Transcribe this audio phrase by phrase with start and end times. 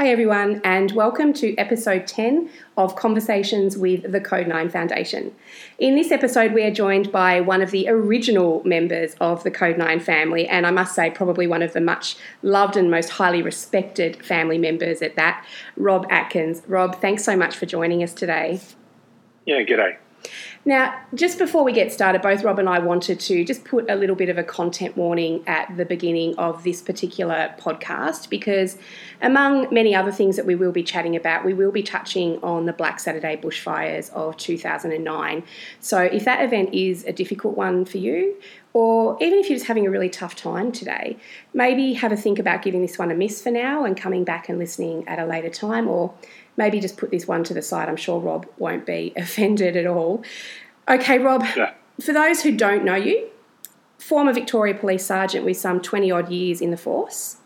[0.00, 5.34] Hi, everyone, and welcome to episode 10 of Conversations with the Code 9 Foundation.
[5.78, 9.76] In this episode, we are joined by one of the original members of the Code
[9.76, 13.42] 9 family, and I must say, probably one of the much loved and most highly
[13.42, 15.44] respected family members at that,
[15.76, 16.62] Rob Atkins.
[16.66, 18.58] Rob, thanks so much for joining us today.
[19.44, 19.98] Yeah, g'day.
[20.64, 23.94] Now, just before we get started, both Rob and I wanted to just put a
[23.94, 28.76] little bit of a content warning at the beginning of this particular podcast because,
[29.22, 32.66] among many other things that we will be chatting about, we will be touching on
[32.66, 35.42] the Black Saturday bushfires of 2009.
[35.80, 38.36] So, if that event is a difficult one for you,
[38.72, 41.16] or even if you're just having a really tough time today,
[41.52, 44.48] maybe have a think about giving this one a miss for now and coming back
[44.48, 46.14] and listening at a later time, or
[46.60, 47.88] maybe just put this one to the side.
[47.88, 50.22] I'm sure Rob won't be offended at all.
[50.88, 51.72] Okay, Rob, yeah.
[52.00, 53.28] for those who don't know you,
[53.98, 57.38] former Victoria Police Sergeant with some 20 odd years in the force,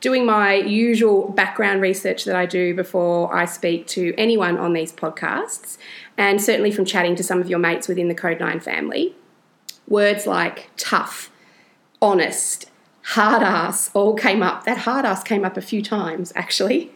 [0.00, 4.92] doing my usual background research that I do before I speak to anyone on these
[4.92, 5.76] podcasts,
[6.16, 9.14] and certainly from chatting to some of your mates within the Code 9 family,
[9.86, 11.30] words like tough,
[12.00, 12.70] honest,
[13.02, 14.64] hard ass all came up.
[14.64, 16.92] That hard ass came up a few times, actually.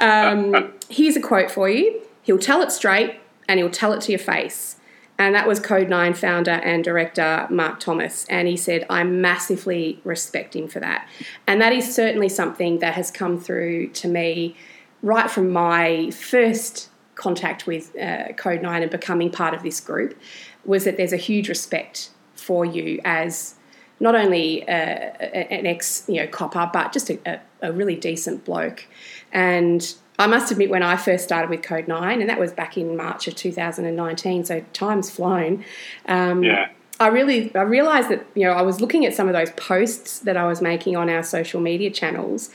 [0.00, 4.12] Um, here's a quote for you He'll tell it straight and he'll tell it to
[4.12, 4.76] your face.
[5.20, 8.24] And that was Code 9 founder and director Mark Thomas.
[8.28, 11.08] And he said, I massively respect him for that.
[11.46, 14.56] And that is certainly something that has come through to me
[15.02, 20.16] right from my first contact with uh, Code 9 and becoming part of this group
[20.64, 23.56] was that there's a huge respect for you as
[24.00, 28.86] not only uh, an ex you know copper, but just a, a, really decent bloke.
[29.32, 32.76] And I must admit, when I first started with Code Nine, and that was back
[32.76, 35.64] in March of 2019, so time's flown.
[36.06, 36.68] Um, yeah.
[37.00, 40.18] I really I realized that you know I was looking at some of those posts
[40.20, 42.50] that I was making on our social media channels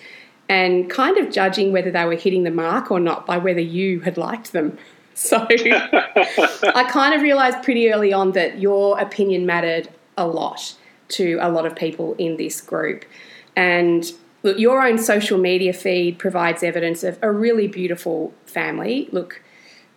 [0.50, 4.02] and kind of judging whether they were hitting the mark or not by whether you
[4.02, 4.78] had liked them.
[5.16, 10.74] So I kind of realized pretty early on that your opinion mattered a lot
[11.10, 13.06] to a lot of people in this group.
[13.56, 14.12] And
[14.44, 19.10] look, your own social media feed provides evidence of a really beautiful family.
[19.12, 19.42] Look,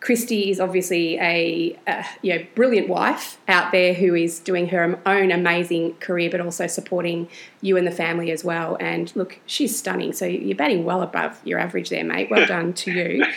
[0.07, 5.01] Christy is obviously a, a you know, brilliant wife out there who is doing her
[5.05, 7.29] own amazing career, but also supporting
[7.61, 8.77] you and the family as well.
[8.79, 10.13] And look, she's stunning.
[10.13, 12.31] So you're batting well above your average there, mate.
[12.31, 13.27] Well done to you.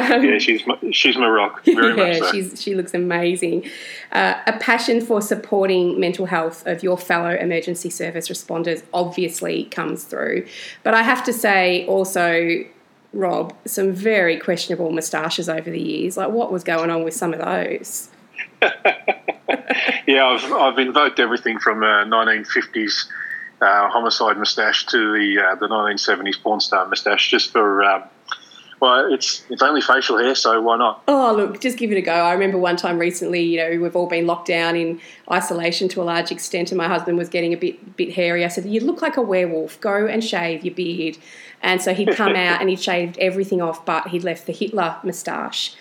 [0.00, 1.64] Um, yeah, she's my, she's my rock.
[1.64, 2.32] Very yeah, so.
[2.32, 3.68] she's, she looks amazing.
[4.12, 10.04] Uh, a passion for supporting mental health of your fellow emergency service responders obviously comes
[10.04, 10.46] through.
[10.82, 12.64] But I have to say also
[13.12, 16.16] Rob, some very questionable moustaches over the years.
[16.16, 18.08] Like, what was going on with some of those?
[20.06, 23.06] yeah, I've, I've invoked everything from a 1950s
[23.60, 28.04] uh, homicide moustache to the uh, the 1970s porn star moustache, just for um,
[28.80, 31.02] well, it's it's only facial hair, so why not?
[31.06, 32.12] Oh, look, just give it a go.
[32.12, 36.02] I remember one time recently, you know, we've all been locked down in isolation to
[36.02, 38.44] a large extent, and my husband was getting a bit bit hairy.
[38.44, 39.80] I said, "You look like a werewolf.
[39.80, 41.18] Go and shave your beard."
[41.62, 44.96] And so he'd come out and he'd shaved everything off, but he'd left the Hitler
[45.04, 45.76] moustache.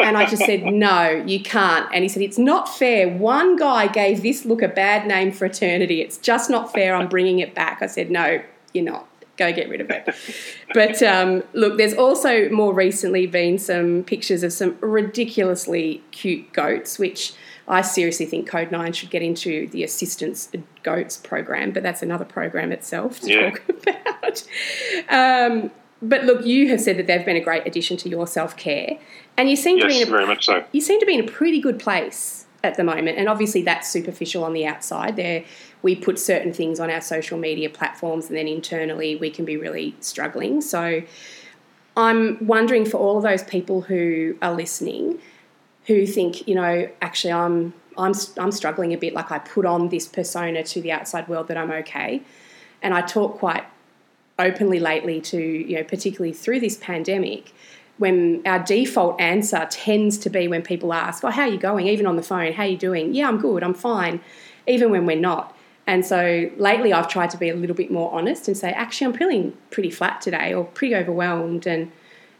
[0.00, 1.92] And I just said, no, you can't.
[1.92, 3.08] And he said, it's not fair.
[3.08, 6.00] One guy gave this look a bad name for eternity.
[6.00, 6.94] It's just not fair.
[6.94, 7.82] I'm bringing it back.
[7.82, 8.40] I said, no,
[8.72, 9.08] you're not.
[9.36, 10.08] Go get rid of it.
[10.74, 16.98] But um, look, there's also more recently been some pictures of some ridiculously cute goats,
[16.98, 17.34] which
[17.66, 20.50] I seriously think Code 9 should get into the assistance
[20.82, 23.50] goats program, but that's another program itself to yeah.
[23.50, 24.42] talk about.
[25.08, 25.70] Um,
[26.02, 28.98] but look, you have said that they've been a great addition to your self care,
[29.36, 30.64] and you seem yes, to be in a, very much so.
[30.72, 33.88] You seem to be in a pretty good place at the moment, and obviously that's
[33.88, 35.16] superficial on the outside.
[35.16, 35.44] There,
[35.84, 39.56] we put certain things on our social media platforms, and then internally we can be
[39.56, 40.60] really struggling.
[40.60, 41.02] So,
[41.96, 45.20] I'm wondering for all of those people who are listening
[45.86, 49.90] who think, you know, actually I'm I'm I'm struggling a bit like I put on
[49.90, 52.22] this persona to the outside world that I'm okay.
[52.82, 53.64] And I talk quite
[54.38, 57.52] openly lately to, you know, particularly through this pandemic,
[57.98, 61.86] when our default answer tends to be when people ask, "Oh, how are you going?"
[61.86, 63.62] even on the phone, "How are you doing?" "Yeah, I'm good.
[63.62, 64.20] I'm fine."
[64.66, 65.54] Even when we're not.
[65.86, 69.06] And so lately I've tried to be a little bit more honest and say, "Actually,
[69.08, 71.92] I'm feeling pretty flat today or pretty overwhelmed." And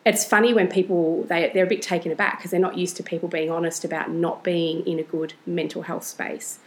[0.06, 3.02] it's funny when people they, they're a bit taken aback because they're not used to
[3.02, 6.58] people being honest about not being in a good mental health space.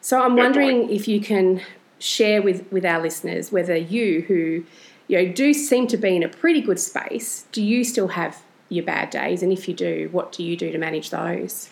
[0.00, 1.60] So i'm wondering if you can
[1.98, 4.64] share with with our listeners whether you who
[5.08, 8.42] you know do seem to be in a pretty good space do you still have
[8.68, 9.42] your bad days?
[9.42, 11.70] And if you do what do you do to manage those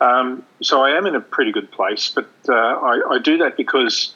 [0.00, 3.56] um, so i am in a pretty good place but uh, I, I, do that
[3.56, 4.14] because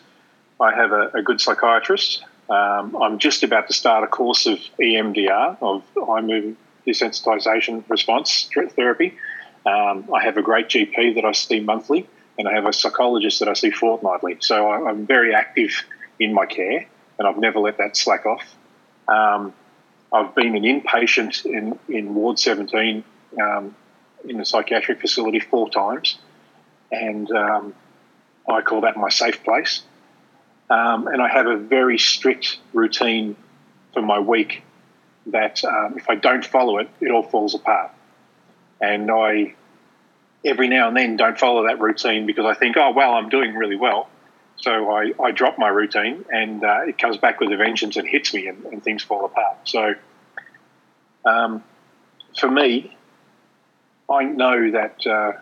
[0.60, 4.58] i have a, a good psychiatrist Um, I'm just about to start a course of
[4.80, 9.16] EMDR, of eye movement desensitization response therapy.
[9.64, 13.38] Um, I have a great GP that I see monthly, and I have a psychologist
[13.38, 14.38] that I see fortnightly.
[14.40, 15.84] So I, am very active
[16.18, 16.86] in my care,
[17.18, 18.42] and I've never let that slack off.
[19.06, 19.52] Um,
[20.12, 23.04] I've been an inpatient in, in Ward 17
[23.40, 23.76] um,
[24.24, 26.18] in a psychiatric facility four times,
[26.90, 27.74] and um,
[28.48, 29.82] I call that my safe place.
[30.68, 33.36] Um, and I have a very strict routine
[33.92, 34.62] for my week
[35.26, 37.90] that um, if I don't follow it, it all falls apart.
[38.80, 39.54] And I,
[40.44, 43.54] every now and then, don't follow that routine because I think, oh, well, I'm doing
[43.54, 44.08] really well.
[44.56, 48.06] So I, I drop my routine and uh, it comes back with a vengeance and
[48.06, 49.56] hits me and, and things fall apart.
[49.64, 49.94] So
[51.24, 51.64] um,
[52.38, 52.96] for me,
[54.10, 55.32] I know that uh,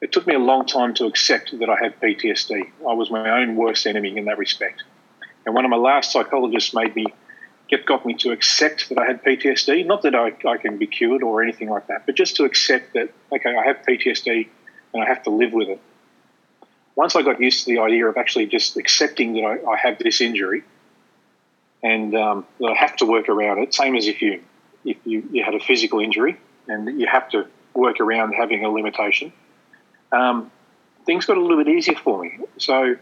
[0.00, 2.70] it took me a long time to accept that I had PTSD.
[2.80, 4.82] I was my own worst enemy in that respect.
[5.44, 7.06] And one of my last psychologists made me
[7.68, 9.86] get got me to accept that I had PTSD.
[9.86, 12.94] Not that I, I can be cured or anything like that, but just to accept
[12.94, 14.48] that, okay, I have PTSD
[14.92, 15.80] and I have to live with it.
[16.96, 19.98] Once I got used to the idea of actually just accepting that I, I have
[19.98, 20.64] this injury
[21.82, 24.42] and um, that I have to work around it, same as if you
[24.84, 26.38] if you, you had a physical injury
[26.68, 29.32] and you have to work around having a limitation
[30.12, 30.50] um,
[31.04, 32.38] things got a little bit easier for me.
[32.58, 32.96] So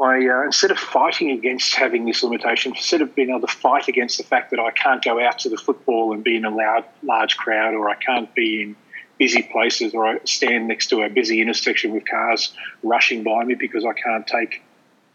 [0.00, 3.88] I, uh, instead of fighting against having this limitation, instead of being able to fight
[3.88, 6.50] against the fact that I can't go out to the football and be in a
[6.50, 8.76] loud, large crowd, or I can't be in
[9.18, 12.52] busy places, or I stand next to a busy intersection with cars
[12.82, 14.62] rushing by me because I can't take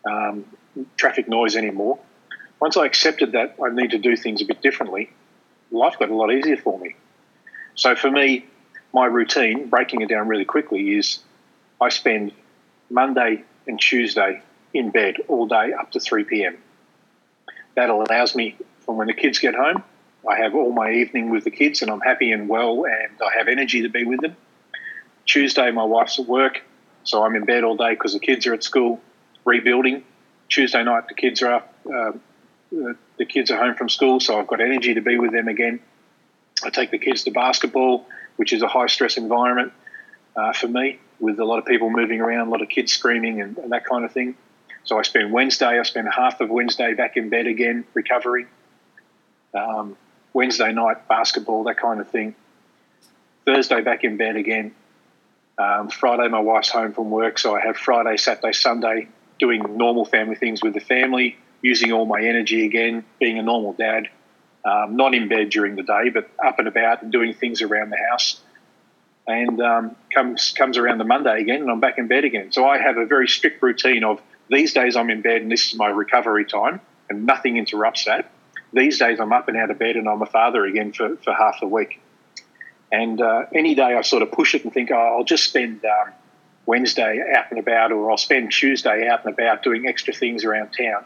[0.09, 0.45] um,
[0.95, 1.99] traffic noise anymore.
[2.61, 5.09] Once I accepted that I need to do things a bit differently,
[5.71, 6.95] life got a lot easier for me.
[7.79, 8.45] So for me,
[8.93, 11.19] my routine, breaking it down really quickly, is
[11.79, 12.33] I spend
[12.89, 14.41] Monday and Tuesday
[14.73, 16.57] in bed all day up to 3 p.m.
[17.75, 19.81] That allows me, from when the kids get home,
[20.29, 23.37] I have all my evening with the kids and I'm happy and well and I
[23.37, 24.35] have energy to be with them.
[25.25, 26.61] Tuesday, my wife's at work,
[27.05, 28.99] so I'm in bed all day because the kids are at school
[29.45, 30.03] rebuilding.
[30.49, 32.11] Tuesday night, the kids are up, uh,
[32.71, 35.79] the kids are home from school, so I've got energy to be with them again.
[36.63, 38.05] I take the kids to basketball
[38.39, 39.73] which is a high stress environment
[40.37, 43.41] uh, for me with a lot of people moving around, a lot of kids screaming
[43.41, 44.33] and, and, that kind of thing.
[44.85, 48.47] So I spend Wednesday, I spend half of Wednesday back in bed again, recovering.
[49.53, 49.97] Um,
[50.31, 52.33] Wednesday night, basketball, that kind of thing.
[53.45, 54.73] Thursday, back in bed again.
[55.57, 60.05] Um, Friday, my wife's home from work, so I have Friday, Saturday, Sunday doing normal
[60.05, 64.07] family things with the family, using all my energy again, being a normal dad
[64.65, 67.89] um, not in bed during the day, but up and about and doing things around
[67.89, 68.41] the house.
[69.27, 72.51] And um, comes comes around the Monday again, and I'm back in bed again.
[72.51, 75.67] So I have a very strict routine of these days I'm in bed, and this
[75.67, 78.31] is my recovery time, and nothing interrupts that.
[78.73, 81.33] These days I'm up and out of bed, and I'm a father again for, for
[81.33, 82.01] half the week.
[82.91, 85.85] And uh, any day I sort of push it and think, oh, I'll just spend
[85.85, 86.11] um,
[86.65, 90.71] Wednesday out and about, or I'll spend Tuesday out and about doing extra things around
[90.71, 91.05] town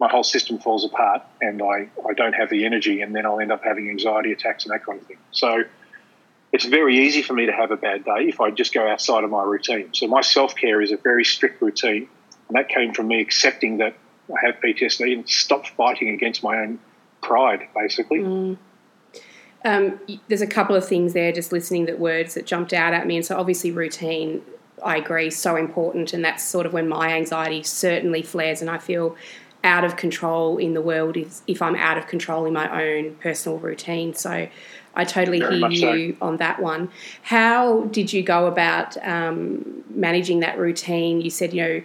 [0.00, 3.40] my whole system falls apart and I, I don't have the energy and then I'll
[3.40, 5.18] end up having anxiety attacks and that kind of thing.
[5.30, 5.64] So
[6.52, 9.24] it's very easy for me to have a bad day if I just go outside
[9.24, 9.90] of my routine.
[9.92, 12.08] So my self care is a very strict routine.
[12.48, 13.96] And that came from me accepting that
[14.30, 16.78] I have PTSD and stop fighting against my own
[17.22, 18.20] pride, basically.
[18.20, 18.58] Mm.
[19.64, 23.06] Um, there's a couple of things there, just listening that words that jumped out at
[23.06, 23.16] me.
[23.16, 24.42] And so obviously routine,
[24.84, 26.12] I agree, so important.
[26.12, 29.16] And that's sort of when my anxiety certainly flares and I feel
[29.64, 33.16] out of control in the world if, if I'm out of control in my own
[33.16, 34.14] personal routine.
[34.14, 34.46] So
[34.94, 36.26] I totally Very hear you so.
[36.26, 36.90] on that one.
[37.22, 41.20] How did you go about um, managing that routine?
[41.20, 41.82] You said, you know,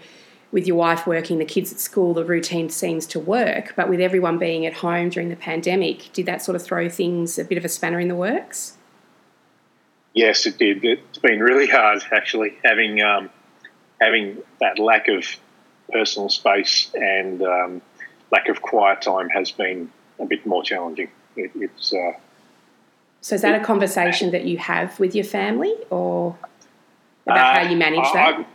[0.52, 4.00] with your wife working, the kids at school, the routine seems to work, but with
[4.00, 7.58] everyone being at home during the pandemic, did that sort of throw things a bit
[7.58, 8.76] of a spanner in the works?
[10.14, 10.84] Yes, it did.
[10.84, 13.30] It's been really hard actually having um,
[14.02, 15.24] having that lack of
[15.92, 17.82] personal space and um,
[18.32, 21.10] lack of quiet time has been a bit more challenging.
[21.36, 22.14] It, it's uh,
[23.22, 26.38] so is that it, a conversation that you have with your family, or
[27.26, 28.36] about uh, how you manage that?
[28.36, 28.46] I've,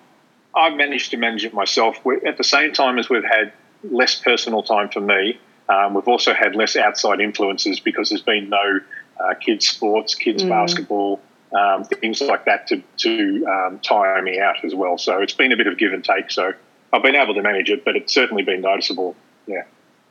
[0.55, 1.99] I've, managed to manage it myself.
[2.27, 5.39] At the same time as we've had less personal time for me,
[5.69, 8.81] um, we've also had less outside influences because there's been no
[9.21, 10.49] uh, kids' sports, kids' mm.
[10.49, 11.21] basketball.
[11.53, 14.99] Um, things like that to, to um, tire me out as well.
[14.99, 16.33] So it's been a bit of give and take.
[16.33, 16.53] So
[16.95, 19.17] I've been able to manage it, but it's certainly been noticeable.
[19.47, 19.65] Yeah.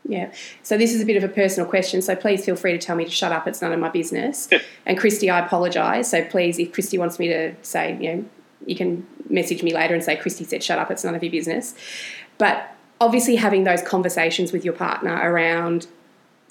[0.06, 0.34] Yeah.
[0.64, 2.02] So this is a bit of a personal question.
[2.02, 3.48] So please feel free to tell me to shut up.
[3.48, 4.50] It's none of my business.
[4.86, 6.12] and Christy, I apologise.
[6.12, 8.26] So please, if Christy wants me to say, you know,
[8.66, 10.92] you can message me later and say, Christy said, shut up.
[10.92, 11.74] It's none of your business.
[12.38, 15.88] But obviously having those conversations with your partner around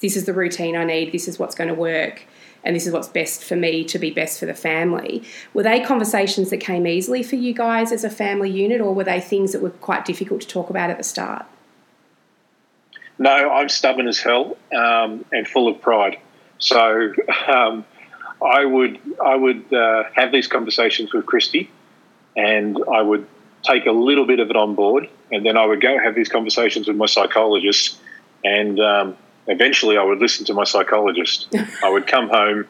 [0.03, 2.25] this is the routine I need, this is what's going to work,
[2.65, 5.23] and this is what's best for me to be best for the family.
[5.55, 9.05] Were they conversations that came easily for you guys as a family unit, or were
[9.05, 11.47] they things that were quite difficult to talk about at the start?
[13.19, 16.19] No, I'm stubborn as hell um, and full of pride.
[16.59, 17.13] So
[17.47, 17.85] um,
[18.45, 21.71] I would I would uh, have these conversations with Christy,
[22.37, 23.27] and I would
[23.63, 26.29] take a little bit of it on board, and then I would go have these
[26.29, 27.99] conversations with my psychologist,
[28.45, 31.49] and um, eventually I would listen to my psychologist.
[31.83, 32.67] I would come home,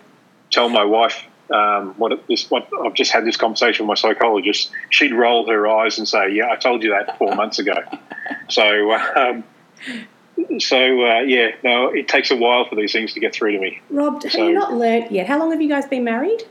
[0.51, 4.71] tell my wife um, what this what I've just had this conversation with my psychologist.
[4.91, 7.75] She'd roll her eyes and say, "Yeah, I told you that four months ago."
[8.49, 8.93] So.
[8.93, 9.45] Um,
[10.59, 13.59] so uh, yeah, no, it takes a while for these things to get through to
[13.59, 13.81] me.
[13.91, 15.27] Rob, have so, you not learnt yet?
[15.27, 16.43] How long have you guys been married?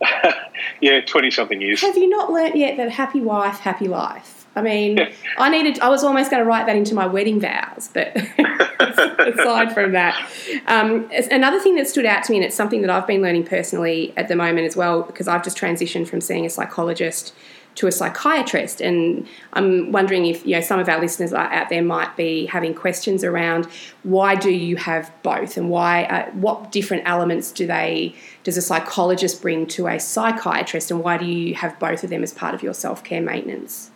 [0.80, 1.82] yeah, twenty something years.
[1.82, 4.41] Have you not learnt yet that happy wife, happy life?
[4.54, 4.98] I mean,
[5.38, 5.80] I needed.
[5.80, 8.14] I was almost going to write that into my wedding vows, but
[8.78, 10.30] aside from that,
[10.66, 13.44] um, another thing that stood out to me, and it's something that I've been learning
[13.44, 17.34] personally at the moment as well, because I've just transitioned from seeing a psychologist
[17.76, 18.82] to a psychiatrist.
[18.82, 22.74] And I'm wondering if you know some of our listeners out there might be having
[22.74, 23.64] questions around
[24.02, 28.62] why do you have both, and why uh, what different elements do they does a
[28.62, 32.54] psychologist bring to a psychiatrist, and why do you have both of them as part
[32.54, 33.90] of your self care maintenance?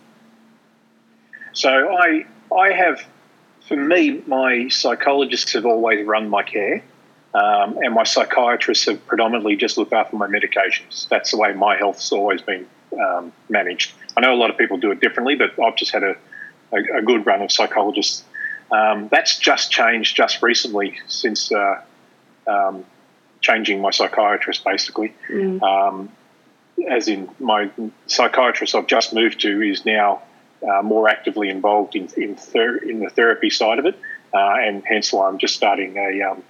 [1.57, 2.23] So I
[2.55, 3.03] I have
[3.67, 6.83] for me my psychologists have always run my care.
[7.33, 11.07] Um, and my psychiatrists have predominantly just looked after my medications.
[11.09, 12.65] That's the way my health's always been
[12.99, 13.93] um, managed.
[14.15, 16.15] I know a lot of people do it differently, but I've just had a,
[16.71, 18.23] a, a good run of psychologists.
[18.71, 21.81] Um, that's just changed just recently since uh,
[22.47, 22.85] um,
[23.41, 25.13] changing my psychiatrist, basically.
[25.29, 25.61] Mm.
[25.61, 26.09] Um,
[26.89, 27.69] as in, my
[28.07, 30.21] psychiatrist I've just moved to is now
[30.63, 33.97] uh, more actively involved in in, ther- in, the therapy side of it,
[34.33, 36.43] uh, and hence why I'm just starting a um,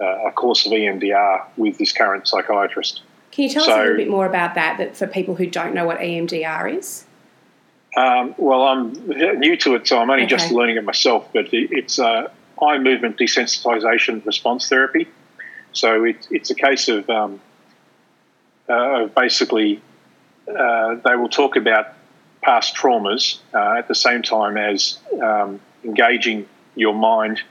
[0.00, 3.02] a course of EMDR with this current psychiatrist.
[3.32, 5.46] Can you tell so, us a little bit more about that, that for people who
[5.46, 7.04] don't know what EMDR is?
[7.96, 8.92] Um, well, I'm
[9.40, 10.30] new to it, so I'm only okay.
[10.30, 11.28] just learning it myself.
[11.32, 12.28] But it's uh,
[12.62, 15.08] eye movement desensitization response therapy.
[15.72, 17.40] So it, it's a case of um,
[18.68, 19.80] uh, basically
[20.48, 21.94] uh, they will talk about
[22.42, 27.42] past traumas uh, at the same time as um, engaging your mind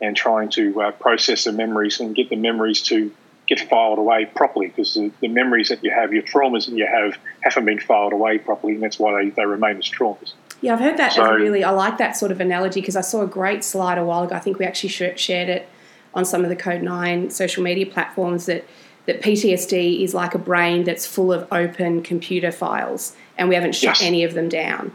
[0.00, 3.10] and trying to uh, process the memories and get the memories to
[3.46, 6.86] get filed away properly because the, the, memories that you have, your traumas that you
[6.86, 10.32] have, haven't been filed away properly, and that's why they, they remain as traumas.
[10.60, 11.62] Yeah, I've heard that so, really.
[11.62, 14.34] I like that sort of analogy because I saw a great slide a while ago.
[14.34, 15.68] I think we actually shared it
[16.14, 18.64] on some of the Code Nine social media platforms that
[19.06, 23.74] that PTSD is like a brain that's full of open computer files, and we haven't
[23.74, 24.02] shut yes.
[24.02, 24.92] any of them down.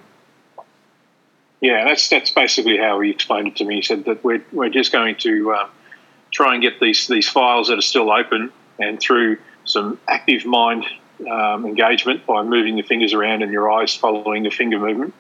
[1.62, 3.76] Yeah, that's that's basically how he explained it to me.
[3.76, 5.70] He said that we're we're just going to um,
[6.32, 10.86] try and get these these files that are still open, and through some active mind
[11.30, 15.14] um, engagement by moving your fingers around and your eyes following the finger movement,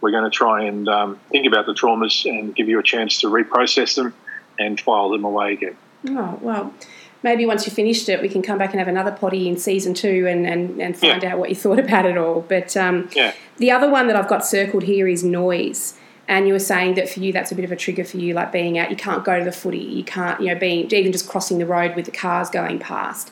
[0.00, 3.20] we're going to try and um, think about the traumas and give you a chance
[3.20, 4.14] to reprocess them
[4.60, 5.76] and file them away again.
[6.08, 6.72] Oh well.
[7.22, 9.92] Maybe once you finished it, we can come back and have another potty in season
[9.92, 11.32] two and, and, and find yeah.
[11.32, 12.40] out what you thought about it all.
[12.48, 13.34] But um, yeah.
[13.58, 15.94] the other one that I've got circled here is noise
[16.30, 18.32] and you were saying that for you that's a bit of a trigger for you
[18.32, 21.12] like being out you can't go to the footy you can't you know being even
[21.12, 23.30] just crossing the road with the cars going past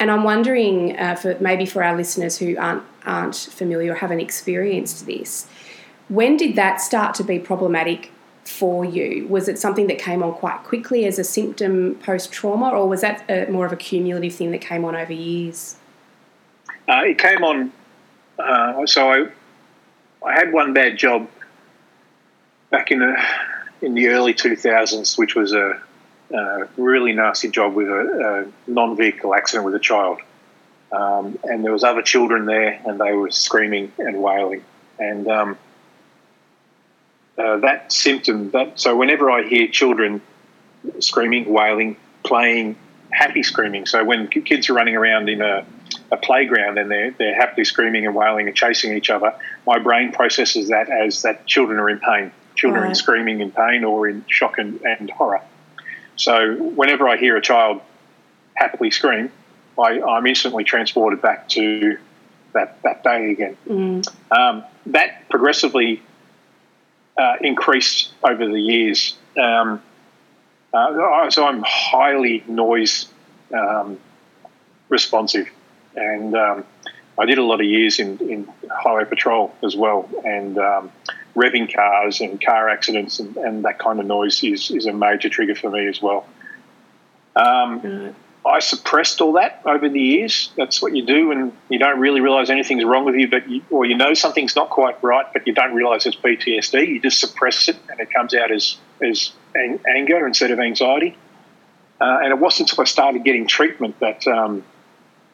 [0.00, 4.20] and i'm wondering uh, for maybe for our listeners who aren't aren't familiar or haven't
[4.20, 5.46] experienced this
[6.08, 8.10] when did that start to be problematic
[8.50, 9.26] for you?
[9.28, 13.00] Was it something that came on quite quickly as a symptom post trauma or was
[13.00, 15.76] that a, more of a cumulative thing that came on over years?
[16.88, 17.72] Uh, it came on
[18.40, 19.26] uh, so I,
[20.26, 21.28] I had one bad job
[22.70, 23.16] back in the
[23.82, 25.80] in the early 2000s, which was a,
[26.32, 30.20] a really nasty job with a, a, non-vehicle accident with a child,
[30.92, 34.62] um, and there was other children there, and they were screaming and wailing,
[34.98, 35.58] and um,
[37.40, 38.50] uh, that symptom.
[38.50, 40.20] That so whenever I hear children
[40.98, 42.76] screaming, wailing, playing,
[43.10, 43.86] happy screaming.
[43.86, 45.64] So when kids are running around in a
[46.12, 49.34] a playground and they're, they're happily screaming and wailing and chasing each other,
[49.66, 52.96] my brain processes that as that children are in pain children right.
[52.96, 55.40] screaming in pain or in shock and, and, horror.
[56.16, 57.80] So whenever I hear a child
[58.54, 59.32] happily scream,
[59.78, 61.96] I, am instantly transported back to
[62.52, 63.56] that, that day again.
[63.66, 64.06] Mm.
[64.30, 66.02] Um, that progressively
[67.20, 69.16] uh, increased over the years.
[69.38, 69.82] Um,
[70.72, 73.06] uh, so I'm highly noise
[73.52, 73.98] um,
[74.88, 75.48] responsive,
[75.96, 76.64] and um,
[77.18, 80.92] I did a lot of years in, in highway patrol as well, and um,
[81.36, 85.28] revving cars and car accidents and, and that kind of noise is, is a major
[85.28, 86.26] trigger for me as well.
[88.04, 88.14] Right.
[88.44, 90.50] I suppressed all that over the years.
[90.56, 93.62] That's what you do, and you don't really realize anything's wrong with you, but you,
[93.70, 96.88] or you know something's not quite right, but you don't realize it's PTSD.
[96.88, 99.32] You just suppress it, and it comes out as as
[99.86, 101.16] anger instead of anxiety.
[102.00, 104.64] Uh, and it wasn't until I started getting treatment that um,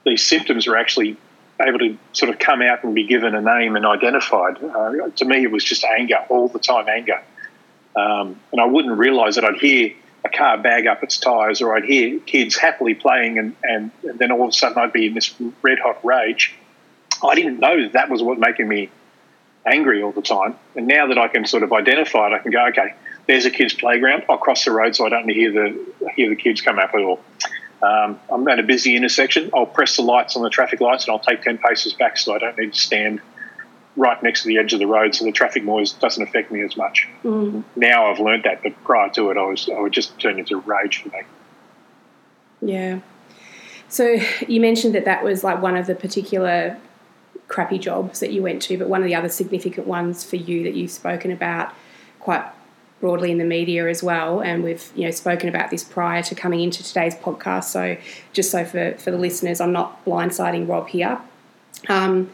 [0.04, 1.16] these symptoms were actually
[1.60, 4.62] able to sort of come out and be given a name and identified.
[4.62, 7.22] Uh, to me, it was just anger all the time, anger.
[7.94, 9.92] Um, and I wouldn't realise that I'd hear
[10.26, 14.18] a car bag up its tyres or I'd hear kids happily playing and, and, and,
[14.18, 16.54] then all of a sudden I'd be in this red hot rage.
[17.26, 18.90] I didn't know that, that was what making me
[19.64, 20.56] angry all the time.
[20.75, 22.95] And now that I can sort of identify it, I can go, okay,
[23.26, 24.25] there's a kid's playground.
[24.28, 27.00] I'll cross the road so I don't hear the hear the kids come up at
[27.00, 27.21] all.
[27.83, 29.50] Um, I'm at a busy intersection.
[29.54, 32.35] I'll press the lights on the traffic lights and I'll take ten paces back so
[32.35, 33.21] I don't need to stand
[33.96, 36.62] right next to the edge of the road, so the traffic noise doesn't affect me
[36.62, 37.08] as much.
[37.24, 37.64] Mm.
[37.74, 40.58] Now I've learned that, but prior to it, I was I would just turn into
[40.58, 41.22] rage for me.
[42.60, 43.00] Yeah.
[43.88, 46.78] So you mentioned that that was like one of the particular
[47.48, 50.64] crappy jobs that you went to, but one of the other significant ones for you
[50.64, 51.72] that you've spoken about
[52.18, 52.44] quite
[53.00, 54.40] broadly in the media as well.
[54.40, 57.64] And we've you know spoken about this prior to coming into today's podcast.
[57.64, 57.96] So
[58.32, 61.18] just so for, for the listeners, I'm not blindsiding Rob here.
[61.88, 62.30] Um,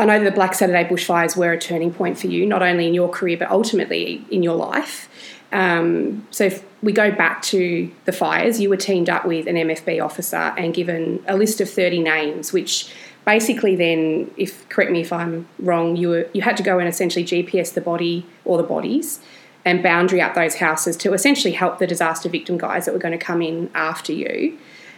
[0.00, 2.94] I know the Black Saturday bushfires were a turning point for you, not only in
[2.94, 5.08] your career but ultimately in your life.
[5.52, 9.56] Um, so if we go back to the fires, you were teamed up with an
[9.56, 12.90] MFB officer and given a list of 30 names, which
[13.26, 16.88] basically then, if correct me if I'm wrong, you were you had to go and
[16.88, 19.20] essentially GPS the body or the bodies
[19.66, 23.18] and boundary up those houses to essentially help the disaster victim guys that were going
[23.18, 24.56] to come in after you.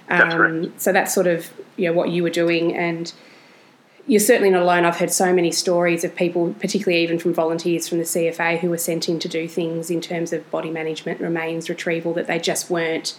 [0.08, 3.12] Um, that's so that's sort of you know what you were doing, and
[4.06, 4.84] you're certainly not alone.
[4.84, 8.70] I've heard so many stories of people, particularly even from volunteers from the CFA, who
[8.70, 12.38] were sent in to do things in terms of body management, remains retrieval that they
[12.38, 13.18] just weren't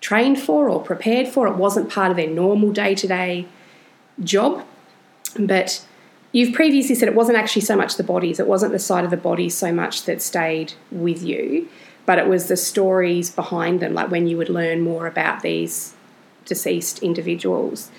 [0.00, 1.46] trained for or prepared for.
[1.46, 3.46] It wasn't part of their normal day to day
[4.22, 4.64] job,
[5.38, 5.84] but
[6.30, 9.10] You've previously said it wasn't actually so much the bodies, it wasn't the sight of
[9.10, 11.68] the bodies so much that stayed with you,
[12.04, 15.94] but it was the stories behind them, like when you would learn more about these
[16.44, 17.90] deceased individuals.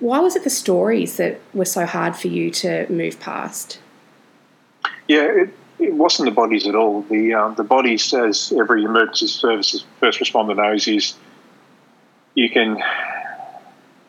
[0.00, 3.80] Why was it the stories that were so hard for you to move past?
[5.08, 7.02] Yeah, it, it wasn't the bodies at all.
[7.02, 11.14] The um, the bodies, as every emergency services first responder knows, is
[12.34, 12.82] you can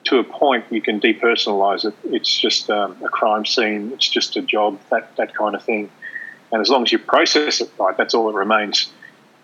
[0.06, 1.94] to a point, you can depersonalize it.
[2.06, 3.92] It's just um, a crime scene.
[3.94, 5.90] It's just a job, that that kind of thing.
[6.52, 8.92] And as long as you process it right, that's all that remains.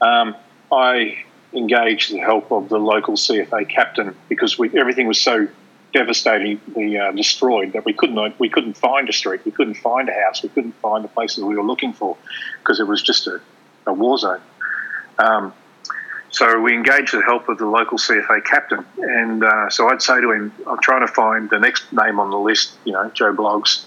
[0.01, 0.35] Um,
[0.71, 5.47] I engaged the help of the local CFA captain because we, everything was so
[5.95, 10.13] devastatingly uh, destroyed that we couldn't we couldn't find a street, we couldn't find a
[10.13, 12.17] house, we couldn't find the places we were looking for
[12.59, 13.39] because it was just a,
[13.87, 14.41] a war zone.
[15.17, 15.53] Um,
[16.31, 20.19] so we engaged the help of the local CFA captain, and uh, so I'd say
[20.19, 23.33] to him, "I'm trying to find the next name on the list, you know, Joe
[23.33, 23.85] Bloggs,"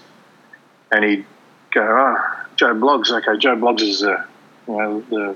[0.91, 1.25] and he'd
[1.71, 2.17] go, "Oh,
[2.55, 3.11] Joe Bloggs.
[3.11, 4.25] Okay, Joe Bloggs is a,
[4.67, 5.35] you know, the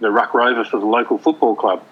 [0.00, 1.84] the ruck rover for the local football club."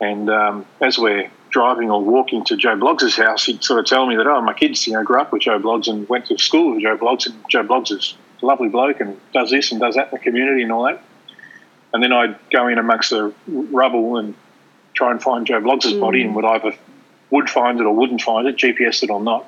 [0.00, 4.06] And um, as we're driving or walking to Joe Bloggs' house, he'd sort of tell
[4.06, 6.38] me that, "Oh, my kids, you know, grew up with Joe Bloggs and went to
[6.38, 9.80] school with Joe Bloggs, and Joe Bloggs is a lovely bloke and does this and
[9.80, 11.02] does that in the community and all that."
[11.92, 14.34] and then I'd go in amongst the rubble and
[14.94, 16.00] try and find Joe Bloggs' mm.
[16.00, 16.74] body and would either
[17.30, 19.46] would find it or wouldn't find it, GPS it or not.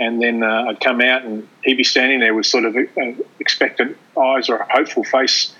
[0.00, 3.22] And then uh, I'd come out and he'd be standing there with sort of uh,
[3.40, 5.54] expectant eyes or a hopeful face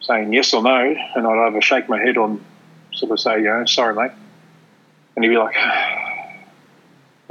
[0.00, 0.94] saying yes or no.
[1.14, 2.38] And I'd either shake my head or
[2.92, 4.12] sort of say, you know, sorry, mate.
[5.20, 5.54] And he'd be like,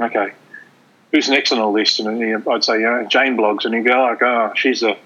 [0.00, 0.32] okay,
[1.10, 1.98] who's next on the list?
[1.98, 4.96] And I'd say, you know, Jane Bloggs, And he'd go, like, oh, she's the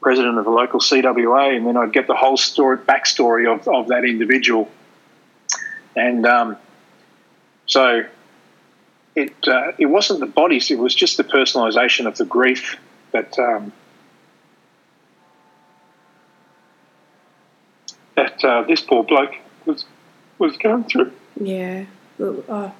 [0.00, 3.88] president of the local CWA, and then I'd get the whole story, backstory of, of
[3.88, 4.70] that individual.
[5.94, 6.56] And um,
[7.66, 8.04] so
[9.14, 12.78] it uh, it wasn't the bodies; it was just the personalisation of the grief
[13.12, 13.72] that um,
[18.16, 19.34] that uh, this poor bloke
[19.66, 19.84] was
[20.38, 21.12] was going through.
[21.40, 21.86] Yeah.
[22.20, 22.72] Oh.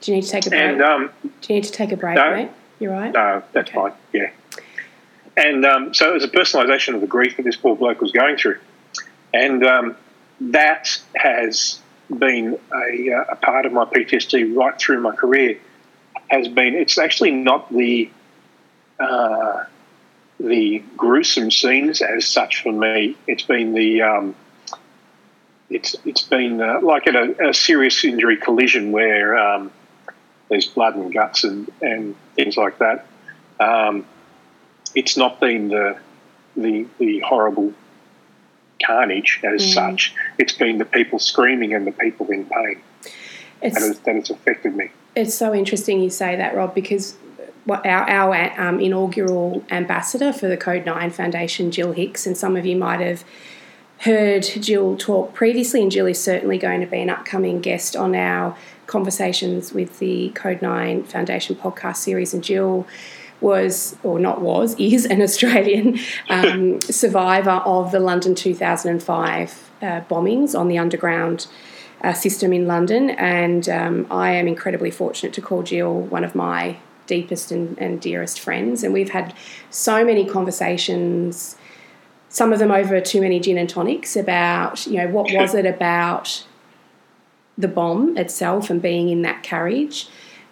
[0.00, 0.62] Do you need to take a break?
[0.62, 2.50] And, um, Do you need to take a break, no, mate?
[2.78, 3.12] You're right.
[3.12, 3.78] No, that's okay.
[3.78, 3.92] fine.
[4.12, 4.30] Yeah.
[5.36, 8.12] And um, so it was a personalisation of the grief that this poor bloke was
[8.12, 8.58] going through.
[9.32, 9.96] And um,
[10.40, 11.78] that has
[12.18, 15.58] been a, uh, a, part of my PTSD right through my career.
[16.28, 18.10] Has been it's actually not the
[18.98, 19.64] uh,
[20.38, 23.16] the gruesome scenes as such for me.
[23.26, 24.34] It's been the um,
[25.70, 29.70] it's it's been uh, like at a, a, serious injury collision where um,
[30.48, 33.06] there's blood and guts and, and things like that.
[33.60, 34.04] Um,
[34.94, 35.98] it's not been the
[36.56, 37.72] the the horrible
[38.84, 39.74] carnage as mm.
[39.74, 40.14] such.
[40.38, 42.80] It's been the people screaming and the people in pain.
[43.62, 44.90] It's, that, has, that has affected me.
[45.14, 47.14] It's so interesting you say that, Rob, because
[47.68, 52.64] our, our um, inaugural ambassador for the Code 9 Foundation, Gill Hicks, and some of
[52.64, 53.22] you might have
[54.00, 58.14] heard Gill talk previously, and Gill is certainly going to be an upcoming guest on
[58.14, 62.32] our conversations with the Code 9 Foundation podcast series.
[62.32, 62.86] And Gill
[63.42, 65.98] was, or not was, is an Australian
[66.30, 71.46] um, survivor of the London 2005 uh, bombings on the underground
[72.02, 73.10] uh, system in London.
[73.10, 78.00] And um, I am incredibly fortunate to call Gill one of my deepest and, and
[78.00, 78.82] dearest friends.
[78.82, 79.34] And we've had
[79.68, 81.56] so many conversations
[82.30, 85.66] some of them over too many gin and tonics about you know what was it
[85.66, 86.46] about
[87.58, 90.08] the bomb itself and being in that carriage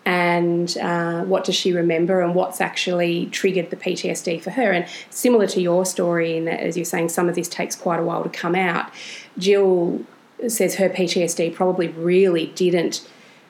[0.08, 4.72] and uh, what does she remember and what's actually triggered the PTSD for her.
[4.72, 8.00] And similar to your story, in that, as you're saying, some of this takes quite
[8.00, 8.90] a while to come out.
[9.38, 10.00] Gill
[10.46, 13.06] says her PTSD probably really didn't.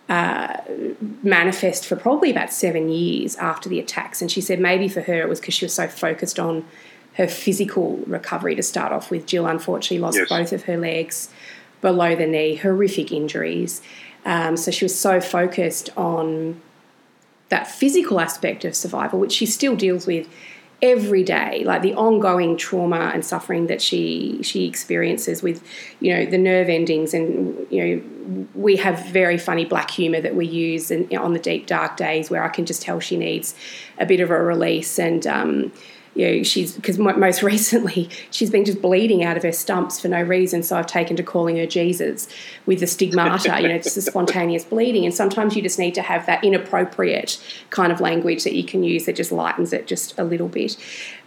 [0.08, 0.62] Uh,
[1.22, 5.20] manifest for probably about seven years after the attacks, and she said maybe for her
[5.20, 6.64] it was because she was so focused on
[7.18, 9.26] her physical recovery to start off with.
[9.26, 10.28] Gill unfortunately lost yes.
[10.28, 11.28] both of her legs
[11.80, 13.82] below the knee, horrific injuries.
[14.24, 16.60] Um, so she was so focused on
[17.50, 20.28] that physical aspect of survival, which she still deals with
[20.80, 25.62] every day, like the ongoing trauma and suffering that she she experiences with,
[25.98, 30.36] you know, the nerve endings, and you know, we have very funny black humour that
[30.36, 33.56] we use in, on the deep dark days where I can just tell she needs
[33.98, 35.26] a bit of a release and.
[35.26, 35.72] Um,
[36.18, 40.08] you know, she's because most recently she's been just bleeding out of her stumps for
[40.08, 40.64] no reason.
[40.64, 42.28] So I've taken to calling her Jesus
[42.66, 43.62] with the stigmata.
[43.62, 47.40] you know, it's the spontaneous bleeding, and sometimes you just need to have that inappropriate
[47.70, 50.76] kind of language that you can use that just lightens it just a little bit.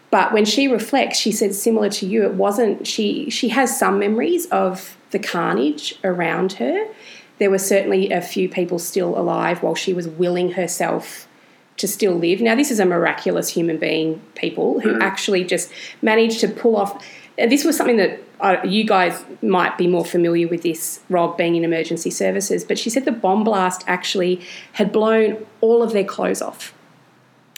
[0.10, 3.30] But when she reflects, she said similar to you, it wasn't she.
[3.30, 6.86] She has some memories of the carnage around her.
[7.40, 11.30] There were certainly a few people still alive while she was willing herself
[11.78, 12.42] to still live.
[12.42, 15.02] Now, this is a miraculous human being, people who mm.
[15.02, 17.04] actually just managed to pull off.
[17.38, 21.56] This was something that uh, you guys might be more familiar with this, Rob, being
[21.56, 22.64] in emergency services.
[22.64, 24.42] But she said the bomb blast actually
[24.74, 26.74] had blown all of their clothes off.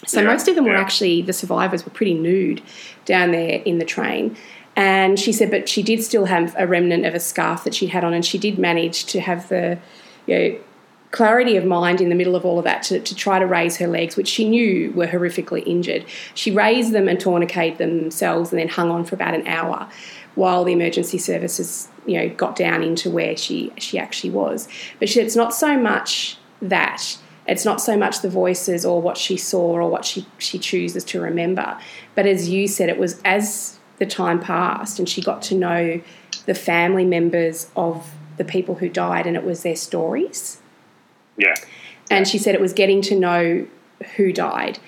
[0.06, 0.74] So yeah, most of them yeah.
[0.74, 2.62] were actually, the survivors were pretty nude
[3.06, 4.38] down there in the train.
[4.76, 7.90] And she said, but she did still have a remnant of a scarf that she'd
[7.90, 9.78] had on, and she did manage to have the,
[10.26, 10.60] you know,
[11.14, 13.78] clarity of mind in the middle of all of that to, to try to raise
[13.78, 16.04] her legs, which she knew were horrifically injured.
[16.34, 19.88] She raised them and tourniqueted themselves and then hung on for about an hour
[20.34, 24.68] while the emergency services, you know, got down into where she she actually was.
[25.00, 27.18] But she, it's not so much that.
[27.46, 31.04] It's not so much the voices or what she saw or what she, she chooses
[31.04, 31.78] to remember.
[32.16, 36.02] But as you said, it was as the time passed and she got to know
[36.46, 40.62] the family members of the people who died and it was their stories
[41.38, 41.56] yeah.
[42.10, 43.68] And she said it was getting to know
[44.16, 44.80] who died.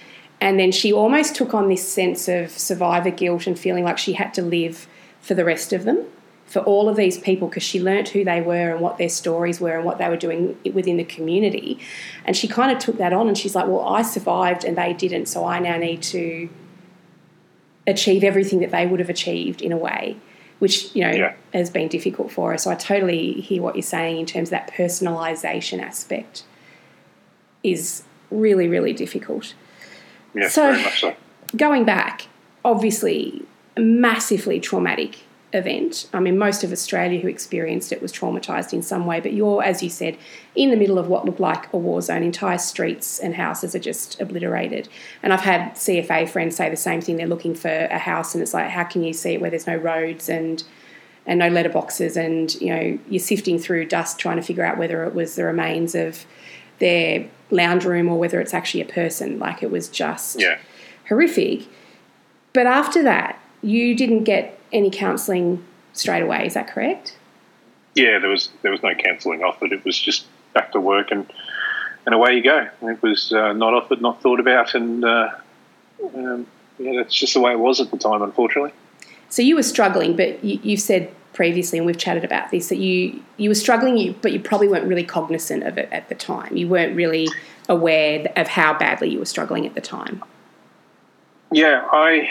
[0.41, 4.13] And then she almost took on this sense of survivor guilt and feeling like she
[4.13, 4.87] had to live
[5.21, 6.05] for the rest of them,
[6.45, 9.59] for all of these people, because she learnt who they were and what their stories
[9.59, 11.79] were and what they were doing within the community.
[12.25, 14.93] And she kind of took that on and she's like, well, I survived and they
[14.93, 16.49] didn't, so I now need to
[17.87, 20.17] achieve everything that they would have achieved in a way
[20.59, 21.33] which you know yeah.
[21.53, 22.63] has been difficult for us.
[22.63, 26.43] So I totally hear what you're saying in terms of that personalisation aspect
[27.63, 29.53] is really really difficult.
[30.33, 31.15] Yes, so, very much so.
[31.55, 32.27] Going back,
[32.63, 33.43] obviously,
[33.77, 35.19] massively traumatic
[35.55, 36.07] event.
[36.13, 39.63] I mean, most of Australia who experienced it was traumatised in some way, but you're,
[39.63, 40.17] as you said,
[40.55, 42.23] in the middle of what looked like a war zone.
[42.23, 44.89] Entire streets and houses are just obliterated.
[45.23, 47.17] And I've had CFA friends say the same thing.
[47.17, 49.67] They're looking for a house, and it's like, how can you see it where there's
[49.67, 50.63] no roads and
[51.27, 55.03] and no letterboxes, and you know, you're sifting through dust trying to figure out whether
[55.05, 56.23] it was the remains of
[56.79, 59.39] their lounge room or whether it's actually a person.
[59.39, 60.59] Like it was just yeah.
[61.07, 61.63] horrific.
[62.53, 66.45] But after that, you didn't get any counselling straight away.
[66.45, 67.17] Is that correct?
[67.95, 69.71] Yeah, there was there was no counselling offered.
[69.71, 71.31] It was just back to work and
[72.05, 72.67] and away you go.
[72.83, 75.29] It was uh, not offered, not thought about, and uh,
[76.13, 76.45] um,
[76.77, 78.73] yeah, that's just the way it was at the time, unfortunately.
[79.29, 82.77] So you were struggling, but you, you've said previously, and we've chatted about this, that
[82.77, 86.55] you you were struggling, but you probably weren't really cognizant of it at the time.
[86.55, 87.27] You weren't really
[87.67, 90.23] aware of how badly you were struggling at the time.
[91.51, 92.29] Yeah, I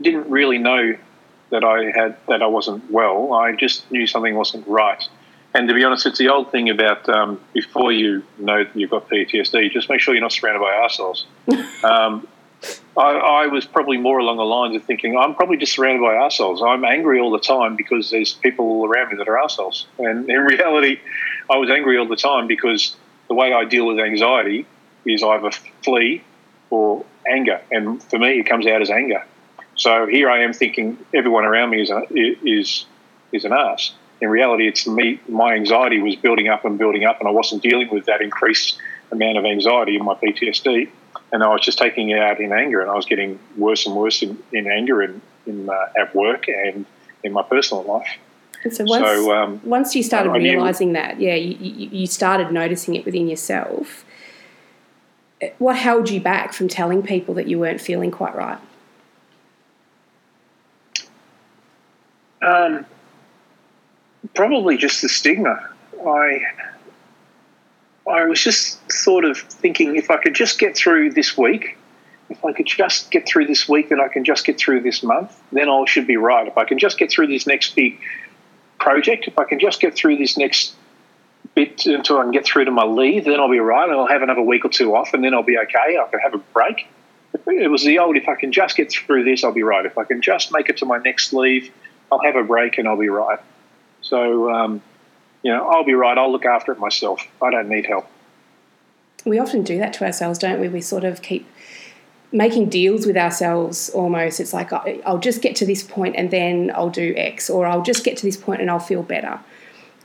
[0.00, 0.96] didn't really know
[1.50, 3.32] that I had that I wasn't well.
[3.32, 5.02] I just knew something wasn't right.
[5.54, 8.90] And to be honest, it's the old thing about um, before you know that you've
[8.90, 11.26] got PTSD, just make sure you're not surrounded by assholes.
[11.84, 12.26] um,
[12.96, 16.14] I, I, was probably more along the lines of thinking I'm probably just surrounded by
[16.14, 16.62] assholes.
[16.62, 19.86] I'm angry all the time because there's people all around me that are assholes.
[19.98, 21.00] And in reality,
[21.50, 22.96] I was angry all the time because
[23.28, 24.66] the way I deal with anxiety
[25.04, 25.50] is either
[25.82, 26.22] flee
[26.70, 27.60] or anger.
[27.70, 29.24] And for me, it comes out as anger.
[29.76, 32.86] So here I am thinking everyone around me is a, is
[33.32, 33.92] is an ass.
[34.20, 35.20] In reality, it's me.
[35.28, 38.78] My anxiety was building up and building up, and I wasn't dealing with that increased
[39.10, 40.88] amount of anxiety in my PTSD
[41.34, 43.96] and I was just taking it out in anger, and I was getting worse and
[43.96, 46.86] worse in, in anger in, in uh, at work and
[47.24, 48.06] in my personal life.
[48.62, 51.56] And so once, so, um, once you started realizing that, yeah, you,
[51.88, 54.04] you started noticing it within yourself.
[55.58, 58.58] What held you back from telling people that you weren't feeling quite right?
[62.44, 62.86] Um,
[64.34, 65.70] probably just the stigma.
[66.06, 66.42] I
[68.06, 71.78] I was just sort of thinking if I could just get through this week,
[72.28, 75.02] if I could just get through this week, then I can just get through this
[75.02, 76.46] month, then I should be right.
[76.46, 77.98] If I can just get through this next big
[78.78, 80.74] project, if I can just get through this next
[81.54, 83.88] bit until I can get through to my leave, then I'll be right.
[83.88, 85.98] And I'll have another week or two off, and then I'll be okay.
[85.98, 86.88] I can have a break.
[87.46, 89.84] It was the old, if I can just get through this, I'll be right.
[89.84, 91.72] If I can just make it to my next leave,
[92.10, 93.38] I'll have a break and I'll be right.
[94.02, 94.82] So, um,
[95.42, 96.16] you know, I'll be right.
[96.16, 97.26] I'll look after it myself.
[97.42, 98.06] I don't need help.
[99.24, 100.68] We often do that to ourselves, don't we?
[100.68, 101.48] We sort of keep
[102.30, 104.40] making deals with ourselves almost.
[104.40, 107.82] It's like, I'll just get to this point and then I'll do X, or I'll
[107.82, 109.40] just get to this point and I'll feel better.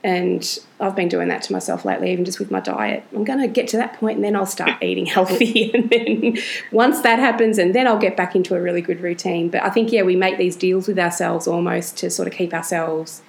[0.02, 3.04] And I've been doing that to myself lately, even just with my diet.
[3.14, 5.72] I'm going to get to that point and then I'll start eating healthy.
[5.74, 6.38] and then
[6.72, 9.50] once that happens, and then I'll get back into a really good routine.
[9.50, 12.54] But I think, yeah, we make these deals with ourselves almost to sort of keep
[12.54, 13.22] ourselves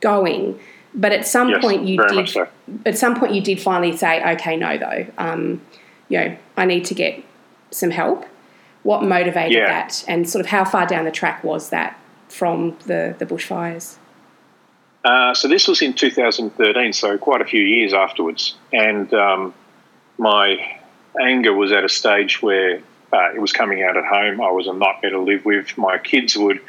[0.00, 0.58] going.
[0.94, 2.28] But at some yes, point, you did.
[2.28, 2.48] So.
[2.84, 5.06] At some point, you did finally say, "Okay, no, though.
[5.16, 5.62] Um,
[6.08, 7.22] you know, I need to get
[7.70, 8.26] some help."
[8.82, 9.68] What motivated yeah.
[9.68, 11.98] that, and sort of how far down the track was that
[12.28, 13.96] from the the bushfires?
[15.04, 19.52] Uh, so this was in 2013, so quite a few years afterwards, and um,
[20.16, 20.78] my
[21.20, 22.80] anger was at a stage where
[23.12, 24.40] uh, it was coming out at home.
[24.40, 25.76] I was a nightmare to live with.
[25.76, 26.60] My kids would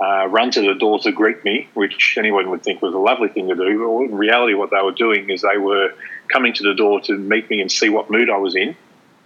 [0.00, 3.28] uh, run to the door to greet me, which anyone would think was a lovely
[3.28, 3.78] thing to do.
[3.78, 5.94] But in reality, what they were doing is they were
[6.28, 8.76] coming to the door to meet me and see what mood I was in.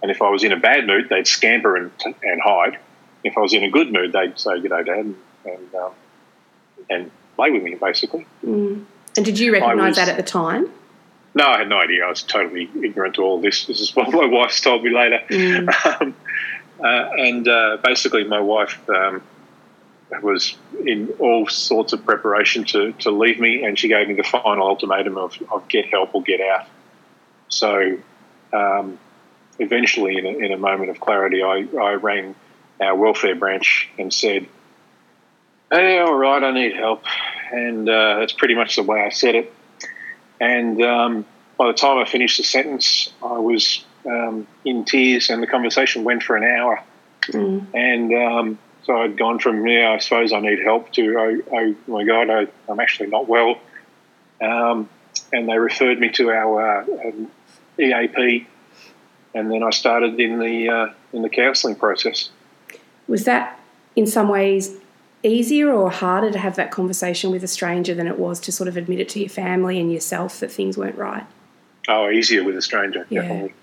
[0.01, 2.77] And if I was in a bad mood, they'd scamper and, and hide.
[3.23, 5.91] If I was in a good mood, they'd say, "You know, Dad," and and, um,
[6.89, 8.25] and play with me, basically.
[8.45, 8.85] Mm.
[9.17, 10.69] And did you recognise that at the time?
[11.33, 12.05] No, I had no idea.
[12.05, 13.65] I was totally ignorant to all this.
[13.65, 15.21] This is what my wife's told me later.
[15.29, 15.73] Mm.
[16.01, 16.15] Um,
[16.83, 19.21] uh, and uh, basically, my wife um,
[20.23, 24.23] was in all sorts of preparation to, to leave me, and she gave me the
[24.23, 26.65] final ultimatum of, of get help or get out.
[27.49, 27.99] So
[28.51, 28.97] um,
[29.59, 32.33] eventually, in a, in a, moment of clarity, I, I rang
[32.79, 34.47] our welfare branch and said,
[35.71, 37.05] Hey, all right, I need help.
[37.53, 39.53] And uh, that's pretty much the way I said it.
[40.41, 41.25] And um,
[41.57, 46.03] by the time I finished the sentence, I was um, in tears, and the conversation
[46.03, 46.83] went for an hour.
[47.27, 47.67] Mm.
[47.73, 51.75] And um, so I'd gone from, yeah, I suppose I need help to, oh, oh
[51.87, 53.57] my God, I, am actually not well.
[54.41, 54.89] Um,
[55.31, 57.31] and they referred me to our uh, um,
[57.79, 58.45] EAP,
[59.33, 62.29] and then I started in the uh, in the counselling process.
[63.07, 63.59] Was that
[63.95, 64.75] in some ways
[65.23, 68.67] easier or harder to have that conversation with a stranger than it was to sort
[68.67, 71.25] of admit it to your family and yourself that things weren't right?
[71.87, 73.21] Oh, easier with a stranger, yeah.
[73.21, 73.53] definitely.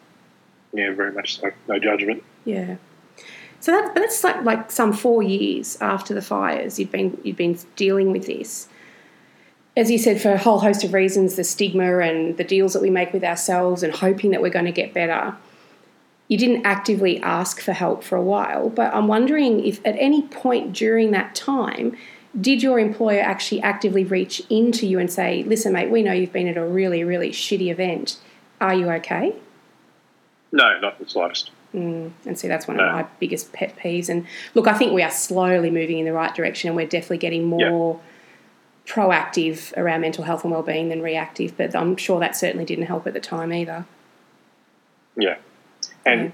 [0.72, 1.50] Yeah, very much so.
[1.66, 2.22] No judgment.
[2.44, 2.76] Yeah.
[3.60, 6.78] So that's that's like like some four years after the fires.
[6.78, 8.68] you've been you've been dealing with this.
[9.76, 12.82] As you said, for a whole host of reasons, the stigma and the deals that
[12.82, 15.36] we make with ourselves and hoping that we're going to get better.
[16.28, 20.22] You didn't actively ask for help for a while, but I'm wondering if at any
[20.22, 21.96] point during that time,
[22.38, 26.32] did your employer actually actively reach into you and say, listen, mate, we know you've
[26.32, 28.18] been at a really, really shitty event.
[28.60, 29.34] Are you okay?
[30.52, 31.50] No, not the slightest.
[31.74, 34.08] Mm, and see, that's one of my biggest pet peeves.
[34.08, 37.18] And look, I think we are slowly moving in the right direction, and we're definitely
[37.18, 38.00] getting more
[38.86, 41.56] proactive around mental health and well-being than reactive.
[41.56, 43.84] But I'm sure that certainly didn't help at the time either.
[45.16, 45.36] Yeah,
[46.04, 46.30] and yeah.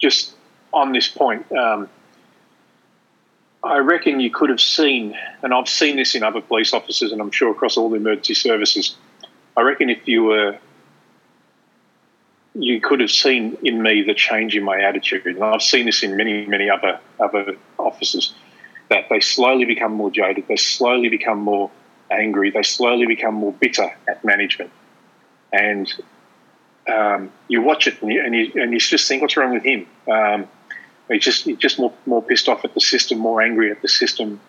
[0.00, 0.34] just
[0.72, 1.88] on this point, um,
[3.62, 7.20] I reckon you could have seen, and I've seen this in other police officers, and
[7.20, 8.96] I'm sure across all the emergency services.
[9.56, 10.58] I reckon if you were
[12.54, 15.26] you could have seen in me the change in my attitude.
[15.26, 18.34] And I've seen this in many, many other other officers
[18.90, 21.70] that they slowly become more jaded, they slowly become more
[22.10, 24.70] angry, they slowly become more bitter at management.
[25.52, 25.92] And
[26.88, 29.64] um, you watch it and you, and you, and you just think, what's wrong with
[29.64, 29.86] him?
[30.10, 30.48] Um,
[31.08, 33.88] He's just he's just more more pissed off at the system, more angry at the
[33.88, 34.40] system,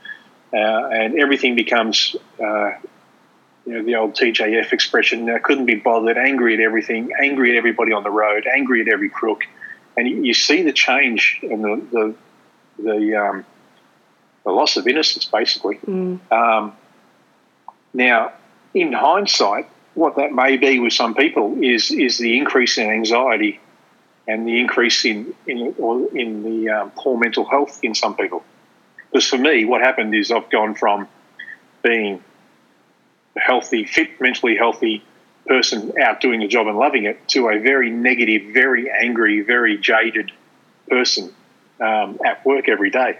[0.53, 2.15] uh, and everything becomes.
[2.41, 2.71] Uh,
[3.65, 5.27] you know the old TJF expression.
[5.27, 8.87] I couldn't be bothered, angry at everything, angry at everybody on the road, angry at
[8.87, 9.41] every crook,
[9.97, 12.15] and you, you see the change and the the
[12.77, 13.45] the, um,
[14.43, 15.77] the loss of innocence, basically.
[15.77, 16.19] Mm.
[16.31, 16.73] Um,
[17.93, 18.33] now,
[18.75, 23.59] in hindsight, what that may be with some people is is the increase in anxiety
[24.27, 28.43] and the increase in in, or in the um, poor mental health in some people.
[29.11, 31.07] Because for me, what happened is I've gone from
[31.81, 32.23] being
[33.35, 35.03] a healthy, fit, mentally healthy
[35.47, 39.77] person out doing the job and loving it to a very negative, very angry, very
[39.77, 40.31] jaded
[40.89, 41.31] person
[41.79, 43.19] um, at work every day.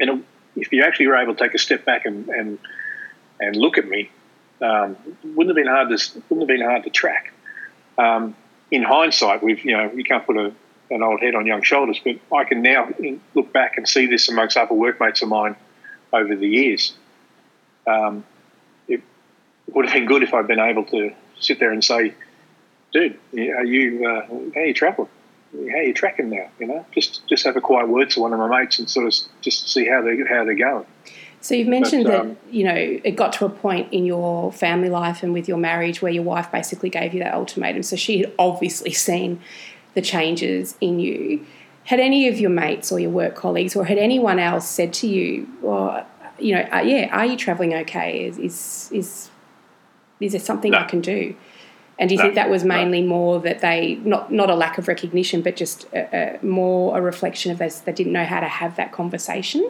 [0.00, 0.24] And
[0.56, 2.58] if you actually were able to take a step back and and,
[3.38, 4.10] and look at me,
[4.62, 7.32] um, wouldn't have been hard to wouldn't have been hard to track.
[7.98, 8.36] Um,
[8.70, 10.52] in hindsight, we've you know you can't put a,
[10.90, 12.88] an old head on young shoulders, but I can now
[13.34, 15.56] look back and see this amongst other workmates of mine
[16.12, 16.94] over the years.
[17.86, 18.24] Um,
[18.88, 19.02] it
[19.68, 22.14] would have been good if I'd been able to sit there and say,
[22.92, 25.10] "Dude, are you uh, how are you travelling?
[25.52, 26.48] How are you tracking now?
[26.60, 29.06] You know, just just have a quiet word to one of my mates and sort
[29.06, 30.86] of just see how they how they're going."
[31.42, 34.52] So you've mentioned but, um, that you know it got to a point in your
[34.52, 37.82] family life and with your marriage where your wife basically gave you that ultimatum.
[37.82, 39.40] So she had obviously seen
[39.94, 41.44] the changes in you.
[41.84, 45.08] Had any of your mates or your work colleagues or had anyone else said to
[45.08, 46.06] you, "Well,
[46.38, 48.24] you know, uh, yeah, are you travelling okay?
[48.24, 49.30] Is is is,
[50.20, 50.78] is there something no.
[50.78, 51.34] I can do?"
[51.98, 53.08] And do you no, think that was mainly no.
[53.08, 57.02] more that they not not a lack of recognition, but just a, a, more a
[57.02, 57.80] reflection of this?
[57.80, 59.68] They didn't know how to have that conversation.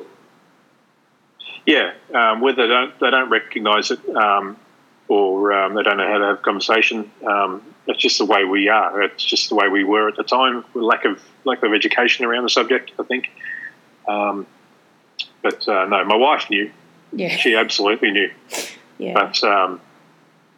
[1.67, 4.57] Yeah, um, whether they don't they don't recognise it um,
[5.09, 7.11] or um, they don't know how to have a conversation.
[7.25, 9.03] Um, that's just the way we are.
[9.03, 10.65] It's just the way we were at the time.
[10.75, 13.31] Lack of lack of education around the subject, I think.
[14.09, 14.47] Um,
[15.43, 16.71] but uh, no, my wife knew.
[17.13, 18.31] Yeah, she absolutely knew.
[18.99, 19.81] Yeah, but um,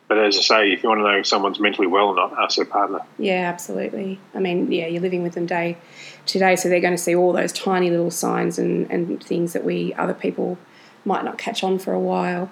[0.09, 2.39] but as I say, if you want to know if someone's mentally well or not,
[2.39, 3.01] ask their partner.
[3.19, 4.21] Yeah, absolutely.
[4.35, 5.79] I mean, yeah, you're living with them day
[6.27, 9.53] to day, so they're going to see all those tiny little signs and, and things
[9.55, 10.59] that we other people
[11.05, 12.51] might not catch on for a while.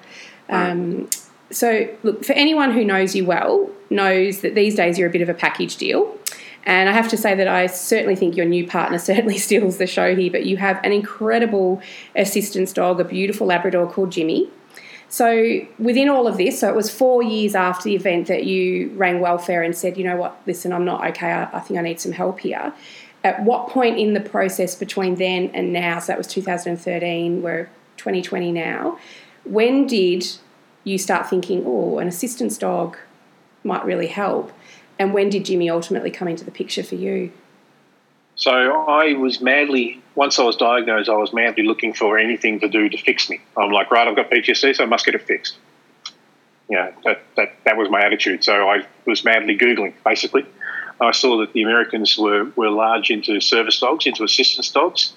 [0.49, 1.09] Um,
[1.51, 5.23] so, look, for anyone who knows you well, knows that these days you're a bit
[5.23, 6.17] of a package deal.
[6.65, 9.87] And I have to say that I certainly think your new partner certainly steals the
[9.87, 11.83] show here, but you have an incredible
[12.17, 14.49] assistance dog, a beautiful Labrador called Jimmy.
[15.09, 18.91] So, within all of this, so it was four years after the event that you
[18.97, 21.83] rang welfare and said, you know what, listen, I'm not okay, I, I think I
[21.83, 22.73] need some help here.
[23.23, 27.71] At what point in the process between then and now, so that was 2013, where
[28.03, 28.99] 2020 now.
[29.45, 30.27] When did
[30.85, 32.97] you start thinking, oh, an assistance dog
[33.63, 34.53] might really help?
[34.99, 37.33] And when did Jimmy ultimately come into the picture for you?
[38.35, 42.69] So I was madly, once I was diagnosed, I was madly looking for anything to
[42.69, 43.41] do to fix me.
[43.57, 45.57] I'm like, right, I've got PTSD, so I must get it fixed.
[46.69, 48.43] Yeah, that, that, that was my attitude.
[48.43, 50.47] So I was madly Googling, basically.
[51.01, 55.13] I saw that the Americans were, were large into service dogs, into assistance dogs.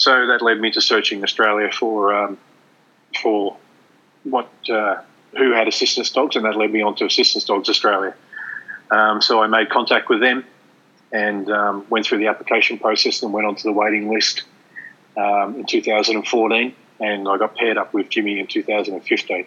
[0.00, 2.38] So that led me to searching Australia for um,
[3.20, 3.58] for
[4.24, 5.02] what uh,
[5.36, 8.14] who had assistance dogs, and that led me on to Assistance Dogs Australia.
[8.90, 10.46] Um, so I made contact with them
[11.12, 14.44] and um, went through the application process and went onto the waiting list
[15.18, 19.44] um, in 2014, and I got paired up with Jimmy in 2015.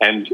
[0.00, 0.32] And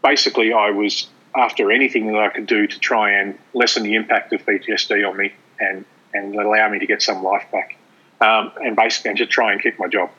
[0.00, 4.32] basically, I was after anything that I could do to try and lessen the impact
[4.32, 7.76] of PTSD on me and and allow me to get some life back
[8.20, 10.10] um, and basically and to try and keep my job.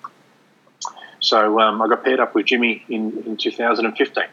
[1.19, 4.23] So um, I got paired up with Jimmy in, in 2015.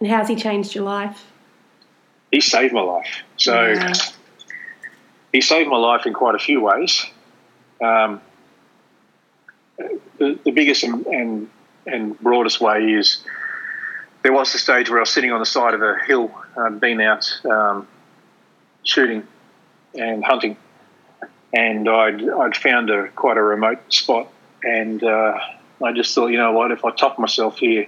[0.00, 1.26] And how's he changed your life?
[2.30, 3.22] He saved my life.
[3.36, 3.94] So yeah.
[5.32, 7.04] he saved my life in quite a few ways.
[7.82, 8.20] Um,
[10.18, 11.50] the, the, biggest and, and,
[11.86, 13.22] and, broadest way is
[14.22, 16.78] there was the stage where I was sitting on the side of a hill, um,
[16.78, 17.86] been out um,
[18.82, 19.26] shooting
[19.94, 20.56] and hunting,
[21.52, 24.32] and I'd, I'd found a quite a remote spot,
[24.62, 25.38] and uh,
[25.82, 27.86] I just thought, you know what, if I top myself here,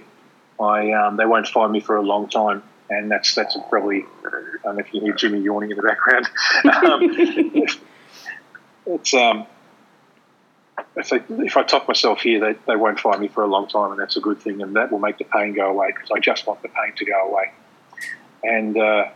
[0.59, 4.29] I um, they won't find me for a long time, and that's that's probably I
[4.63, 6.29] don't know if you hear Jimmy yawning in the background.
[6.85, 7.67] um,
[8.85, 9.45] it's um,
[10.95, 13.67] if, they, if I top myself here, they, they won't find me for a long
[13.67, 16.09] time, and that's a good thing, and that will make the pain go away because
[16.11, 17.51] I just want the pain to go away.
[18.43, 19.09] And uh,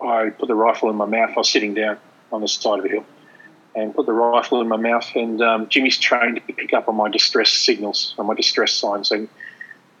[0.00, 1.30] I put the rifle in my mouth.
[1.30, 1.98] I was sitting down
[2.32, 3.04] on the side of a hill,
[3.74, 5.08] and put the rifle in my mouth.
[5.14, 9.10] And um, Jimmy's trained to pick up on my distress signals, on my distress signs.
[9.10, 9.28] And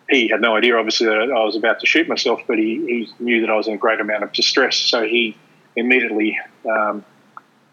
[0.08, 3.24] he had no idea, obviously, that I was about to shoot myself, but he, he
[3.24, 4.76] knew that I was in a great amount of distress.
[4.76, 5.36] So he
[5.76, 7.04] immediately um,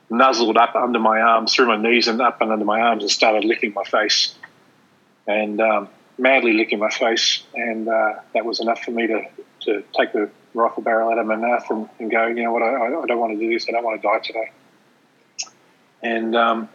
[0.09, 3.11] nuzzled up under my arms, through my knees and up and under my arms, and
[3.11, 4.35] started licking my face,
[5.25, 9.21] and um, madly licking my face, and uh, that was enough for me to,
[9.61, 12.63] to take the rifle barrel out of my mouth and, and go, you know what,
[12.63, 13.67] I, I, don't want to do this.
[13.69, 14.51] I don't want to die today.
[16.01, 16.69] And um,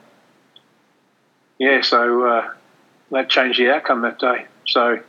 [1.59, 2.51] yeah, so uh,
[3.11, 4.47] that changed the outcome that day.
[4.67, 5.01] So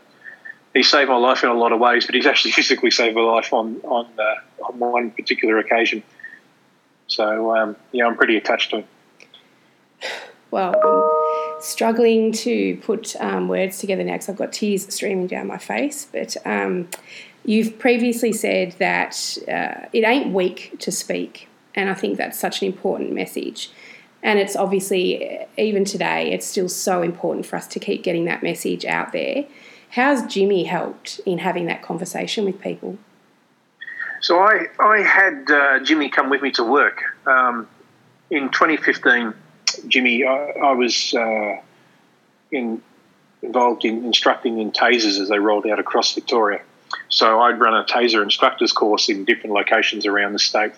[0.74, 3.22] he saved my life in a lot of ways, but he's actually physically saved my
[3.22, 6.04] life on on, uh, on one particular occasion.
[7.08, 8.88] So um, yeah, I'm pretty attached to him.
[10.52, 15.48] Well, I'm struggling to put um, words together now because I've got tears streaming down
[15.48, 16.06] my face.
[16.12, 16.90] But um,
[17.44, 22.62] you've previously said that uh, it ain't weak to speak, and I think that's such
[22.62, 23.72] an important message.
[24.24, 28.42] And it's obviously, even today, it's still so important for us to keep getting that
[28.42, 29.46] message out there.
[29.92, 32.98] How's Jimmy helped in having that conversation with people?
[34.22, 37.04] So I, I had uh, Jimmy come with me to work.
[37.28, 37.68] Um,
[38.32, 39.34] in 2015,
[39.90, 41.58] Jimmy, I, I was uh,
[42.50, 42.82] in,
[43.42, 46.62] involved in instructing in tasers as they rolled out across Victoria.
[47.10, 50.72] So I'd run a taser instructors course in different locations around the state.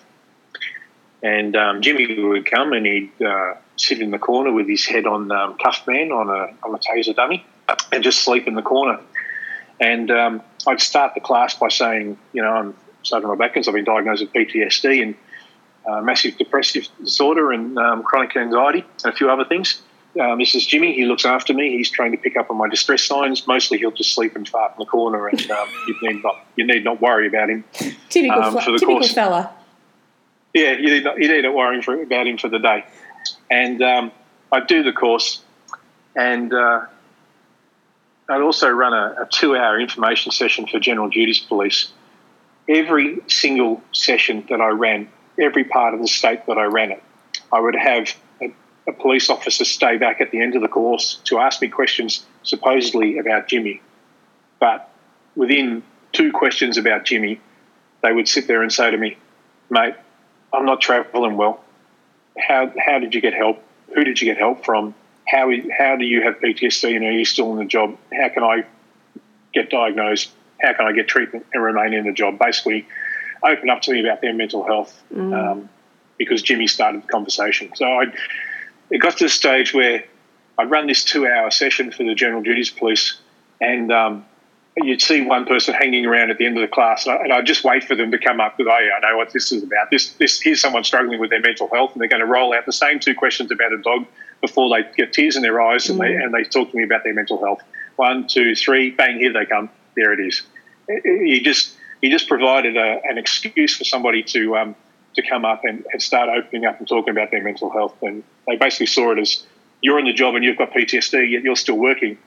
[1.26, 5.06] And um, Jimmy would come and he'd uh, sit in the corner with his head
[5.06, 7.44] on um, Cuffman on a, on a taser dummy
[7.90, 9.00] and just sleep in the corner.
[9.80, 13.66] And um, I'd start the class by saying, you know, I'm Sergeant Atkins.
[13.66, 15.14] I've been diagnosed with PTSD and
[15.84, 19.82] uh, massive depressive disorder and um, chronic anxiety and a few other things.
[20.20, 20.94] Um, this is Jimmy.
[20.94, 21.76] He looks after me.
[21.76, 23.48] He's trained to pick up on my distress signs.
[23.48, 26.66] Mostly, he'll just sleep and fart in the corner, and um, you need not you
[26.66, 27.64] need not worry about him.
[28.08, 29.12] Typical, um, for the typical course.
[29.12, 29.52] fella
[30.56, 32.86] yeah, you need not, you need not worry for, about him for the day.
[33.50, 34.12] And um,
[34.50, 35.42] I do the course,
[36.14, 36.86] and uh,
[38.28, 41.92] I'd also run a, a two-hour information session for General Duties Police.
[42.68, 47.02] Every single session that I ran, every part of the state that I ran it,
[47.52, 48.50] I would have a,
[48.88, 52.24] a police officer stay back at the end of the course to ask me questions
[52.44, 53.82] supposedly about Jimmy.
[54.58, 54.90] But
[55.36, 55.82] within
[56.12, 57.40] two questions about Jimmy,
[58.02, 59.18] they would sit there and say to me,
[59.68, 59.94] mate,
[60.56, 61.62] I'm not traveling well.
[62.38, 63.62] How, how did you get help?
[63.94, 64.94] Who did you get help from?
[65.26, 67.96] How, how do you have PTSD and are you still in the job?
[68.12, 68.64] How can I
[69.52, 70.30] get diagnosed?
[70.60, 72.38] How can I get treatment and remain in the job?
[72.38, 72.88] Basically,
[73.42, 75.34] open up to me about their mental health mm.
[75.34, 75.68] um,
[76.16, 77.72] because Jimmy started the conversation.
[77.74, 78.04] So I,
[78.90, 80.04] it got to the stage where
[80.56, 83.18] I'd run this two hour session for the General Duties Police
[83.60, 84.24] and um,
[84.84, 87.46] you'd see one person hanging around at the end of the class, and, I, would
[87.46, 89.62] just wait for them to come up with, "Oh, yeah, I know what this is
[89.62, 89.90] about.
[89.90, 92.66] This, this here's someone struggling with their mental health, and they're going to roll out
[92.66, 94.06] the same two questions about a dog
[94.42, 96.02] before they get tears in their eyes, and, mm.
[96.02, 97.62] they, and they talk to me about their mental health.
[97.96, 99.70] One, two, three, bang, here they come.
[99.96, 100.42] There it is.
[100.88, 104.76] You just he just provided a, an excuse for somebody to um,
[105.14, 108.22] to come up and, and start opening up and talking about their mental health, and
[108.46, 109.46] they basically saw it as
[109.80, 112.18] you're in the job and you've got PTSD, yet you're still working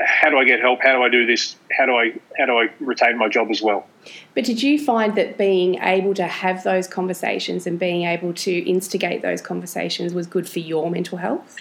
[0.00, 0.82] how do I get help?
[0.82, 1.56] How do I do this?
[1.76, 3.86] How do I how do I retain my job as well?
[4.34, 8.52] But did you find that being able to have those conversations and being able to
[8.68, 11.56] instigate those conversations was good for your mental health?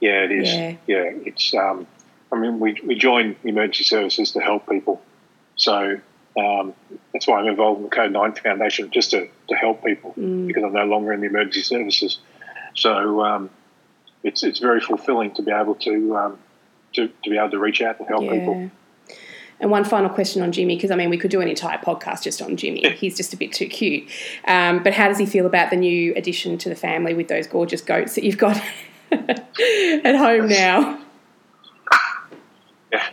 [0.00, 0.52] Yeah, it is.
[0.52, 1.54] Yeah, yeah it's.
[1.54, 1.86] Um,
[2.32, 5.00] I mean, we we join emergency services to help people,
[5.54, 6.00] so
[6.36, 6.74] um,
[7.12, 10.46] that's why I'm involved in the Code Nine Foundation, just to, to help people mm.
[10.46, 12.18] because I'm no longer in the emergency services.
[12.74, 13.50] So um,
[14.24, 16.38] it's it's very fulfilling to be able to um,
[16.94, 18.32] to, to be able to reach out and help yeah.
[18.32, 18.70] people.
[19.60, 22.24] And one final question on Jimmy, because I mean, we could do an entire podcast
[22.24, 22.88] just on Jimmy.
[22.94, 24.08] He's just a bit too cute.
[24.48, 27.46] Um, but how does he feel about the new addition to the family with those
[27.46, 28.60] gorgeous goats that you've got
[29.12, 31.00] at home now?
[32.92, 33.08] Yeah,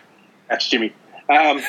[0.50, 0.92] that's Jimmy.
[1.30, 1.62] Um,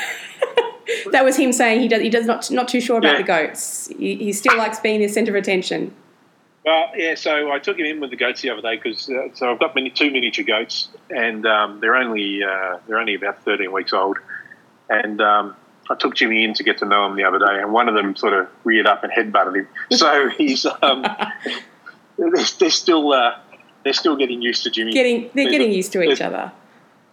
[1.12, 2.00] that was him saying he does.
[2.00, 3.18] He does not not too sure about yeah.
[3.18, 3.88] the goats.
[3.98, 5.94] He, he still likes being the centre of attention.
[6.64, 7.14] Well, yeah.
[7.14, 9.58] So I took him in with the goats the other day because uh, so I've
[9.58, 13.92] got mini, two miniature goats, and um, they're only uh, they're only about thirteen weeks
[13.92, 14.18] old,
[14.88, 15.56] and um,
[15.88, 17.94] I took Jimmy in to get to know him the other day, and one of
[17.94, 19.68] them sort of reared up and headbutted him.
[19.96, 21.02] So he's um,
[22.18, 23.38] they're, they're, still uh,
[23.82, 24.92] they're still getting used to Jimmy.
[24.92, 26.52] Getting they're there's getting a, used to each other.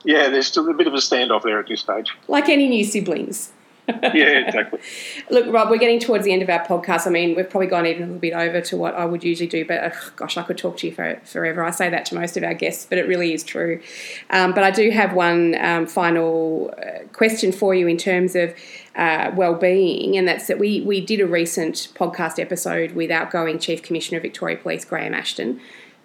[0.03, 2.13] Yeah, there's still a bit of a standoff there at this stage.
[2.27, 3.51] Like any new siblings
[3.87, 4.79] yeah, exactly.
[5.29, 7.07] Look, Rob, we're getting towards the end of our podcast.
[7.07, 9.47] I mean, we've probably gone even a little bit over to what I would usually
[9.47, 11.63] do, but gosh, I could talk to you for, forever.
[11.63, 13.81] I say that to most of our guests, but it really is true.
[14.29, 18.53] Um, but I do have one um, final uh, question for you in terms of
[18.95, 23.81] uh, well-being, and that's that we we did a recent podcast episode with outgoing Chief
[23.81, 25.61] Commissioner of Victoria Police, Graham Ashton.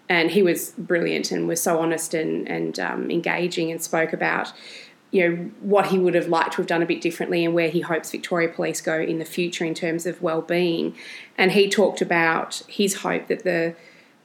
[0.09, 4.53] And he was brilliant and was so honest and, and um, engaging and spoke about
[5.13, 7.69] you know what he would have liked to have done a bit differently and where
[7.69, 10.97] he hopes Victoria Police go in the future in terms of well-being.
[11.39, 13.77] And he talked about his hope that the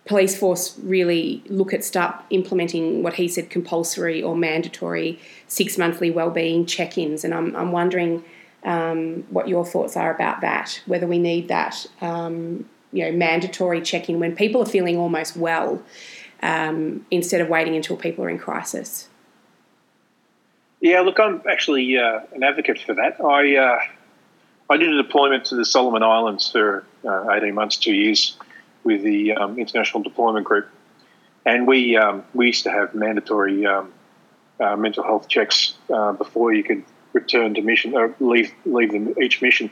[0.05, 6.09] police force really look at start implementing what he said compulsory or mandatory six monthly
[6.09, 7.25] well-being check-ins.
[7.25, 8.23] And I'm, I'm wondering
[8.63, 10.81] um, what your thoughts are about that.
[10.85, 15.83] Whether we need that, um, you know, mandatory check-in when people are feeling almost well,
[16.41, 19.09] um, instead of waiting until people are in crisis.
[20.79, 23.19] Yeah, look, I'm actually uh, an advocate for that.
[23.19, 23.79] I uh,
[24.69, 28.37] I did a deployment to the Solomon Islands for uh, 18 months, two years,
[28.83, 30.67] with the um, International Deployment Group,
[31.45, 33.91] and we um, we used to have mandatory um,
[34.59, 39.15] uh, mental health checks uh, before you could return to mission or leave leave them
[39.19, 39.71] each mission.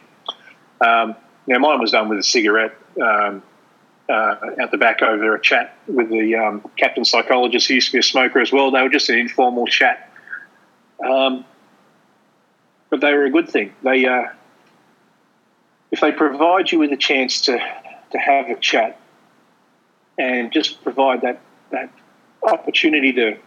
[0.81, 2.75] Um, now, mine was done with a cigarette.
[3.01, 3.43] Um,
[4.07, 7.93] uh, at the back over a chat with the um, captain psychologist who used to
[7.93, 8.69] be a smoker as well.
[8.69, 10.11] They were just an informal chat
[11.03, 11.45] um,
[12.89, 13.73] but they were a good thing.
[13.83, 14.25] They, uh,
[15.91, 17.57] if they provide you with a chance to,
[18.11, 18.99] to have a chat
[20.17, 21.41] and just provide that,
[21.71, 21.89] that
[22.43, 23.37] opportunity to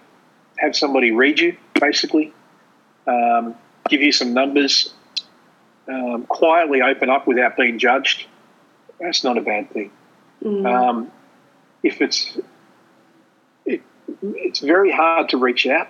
[0.58, 2.32] have somebody read you, basically,
[3.06, 3.54] um,
[3.88, 4.92] give you some numbers,
[5.88, 8.26] um, quietly open up without being judged,
[9.00, 9.90] that's not a bad thing.
[10.42, 10.66] Mm.
[10.66, 11.12] Um,
[11.82, 12.38] if it's
[13.64, 13.82] it,
[14.22, 15.88] it's very hard to reach out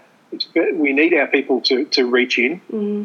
[0.52, 2.58] we need our people to, to reach in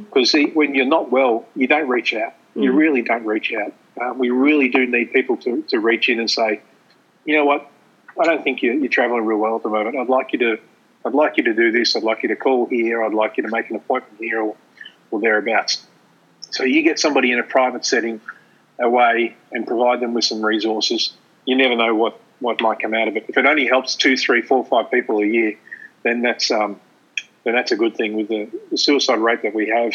[0.09, 0.53] because mm.
[0.53, 2.33] when you're not well, you don't reach out.
[2.55, 2.63] Mm.
[2.63, 3.73] You really don't reach out.
[4.01, 6.61] Um, we really do need people to, to reach in and say,
[7.25, 7.69] you know what,
[8.19, 9.95] I don't think you're, you're travelling real well at the moment.
[9.95, 10.57] I'd like you to,
[11.05, 11.95] I'd like you to do this.
[11.95, 13.03] I'd like you to call here.
[13.03, 14.55] I'd like you to make an appointment here or,
[15.11, 15.85] or thereabouts.
[16.51, 18.21] So you get somebody in a private setting
[18.79, 21.13] away and provide them with some resources.
[21.45, 23.25] You never know what, what might come out of it.
[23.27, 25.57] If it only helps two, three, four, five people a year,
[26.03, 26.79] then that's um,
[27.43, 28.15] then that's a good thing.
[28.15, 29.93] With the, the suicide rate that we have,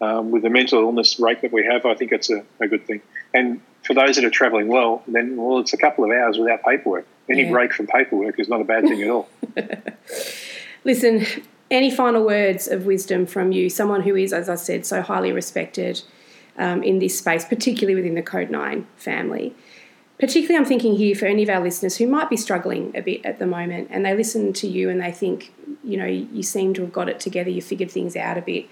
[0.00, 2.86] um, with the mental illness rate that we have, I think it's a, a, good
[2.86, 3.00] thing.
[3.32, 6.62] And for those that are travelling well, then well, it's a couple of hours without
[6.62, 7.06] paperwork.
[7.30, 7.50] Any yeah.
[7.50, 9.28] break from paperwork is not a bad thing at all.
[10.84, 11.26] Listen,
[11.70, 15.32] any final words of wisdom from you, someone who is, as I said, so highly
[15.32, 16.02] respected
[16.58, 19.54] um, in this space, particularly within the Code 9 family?
[20.18, 23.24] Particularly I'm thinking here for any of our listeners who might be struggling a bit
[23.24, 25.52] at the moment and they listen to you and they think,
[25.84, 28.66] you know, you seem to have got it together, you figured things out a bit.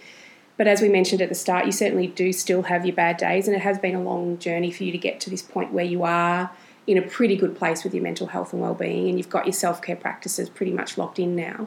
[0.56, 3.48] But as we mentioned at the start, you certainly do still have your bad days,
[3.48, 5.84] and it has been a long journey for you to get to this point where
[5.84, 6.50] you are
[6.86, 9.52] in a pretty good place with your mental health and well-being, and you've got your
[9.52, 11.66] self-care practices pretty much locked in now.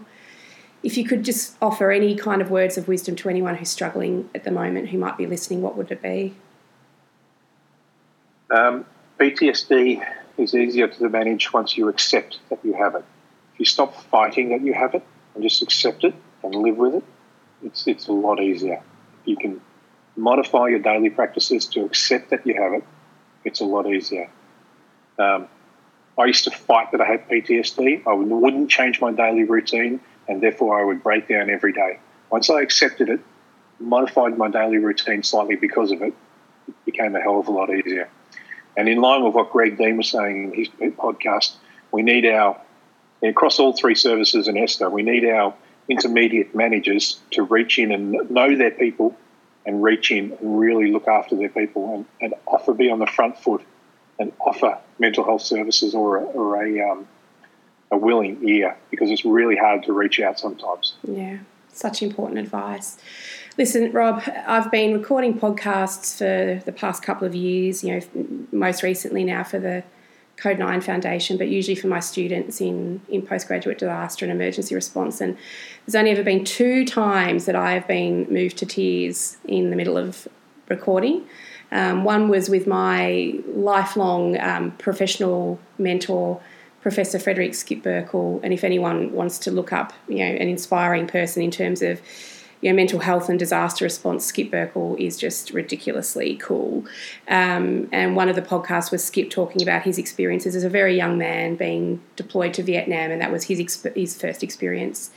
[0.83, 4.29] If you could just offer any kind of words of wisdom to anyone who's struggling
[4.33, 6.35] at the moment who might be listening, what would it be?
[8.49, 8.85] Um,
[9.19, 10.05] PTSD
[10.37, 13.03] is easier to manage once you accept that you have it.
[13.53, 15.03] If you stop fighting that you have it
[15.33, 16.13] and just accept it
[16.43, 17.03] and live with it,
[17.63, 18.79] it's, it's a lot easier.
[19.25, 19.59] You can
[20.15, 22.83] modify your daily practices to accept that you have it,
[23.43, 24.29] it's a lot easier.
[25.17, 25.47] Um,
[26.17, 28.05] I used to fight that I had PTSD.
[28.05, 31.99] I wouldn't change my daily routine, and therefore I would break down every day.
[32.29, 33.19] Once I accepted it,
[33.79, 36.13] modified my daily routine slightly because of it,
[36.67, 38.09] it became a hell of a lot easier.
[38.77, 41.55] And in line with what Greg Dean was saying in his podcast,
[41.91, 42.61] we need our,
[43.23, 45.53] across all three services in ESTA, we need our
[45.89, 49.17] intermediate managers to reach in and know their people
[49.65, 53.07] and reach in and really look after their people and, and offer, be on the
[53.07, 53.63] front foot
[54.19, 57.07] and offer mental health services or a, or a, um,
[57.91, 60.93] a willing ear because it's really hard to reach out sometimes.
[61.03, 61.39] Yeah,
[61.73, 62.97] such important advice.
[63.57, 68.83] Listen, Rob, I've been recording podcasts for the past couple of years, you know, most
[68.83, 69.83] recently now for the
[70.35, 75.21] Code 9 Foundation, but usually for my students in, in postgraduate disaster and emergency response.
[75.21, 75.35] And
[75.85, 79.75] there's only ever been two times that I have been moved to tears in the
[79.75, 80.27] middle of
[80.69, 81.27] recording.
[81.71, 86.39] Um, one was with my lifelong um, professional mentor,
[86.81, 88.39] Professor Frederick Skip Burkle.
[88.43, 91.99] And if anyone wants to look up, you know, an inspiring person in terms of
[92.61, 96.85] you know, mental health and disaster response, Skip Burkle is just ridiculously cool.
[97.27, 100.95] Um, and one of the podcasts was Skip talking about his experiences as a very
[100.95, 105.11] young man being deployed to Vietnam, and that was his exp- his first experience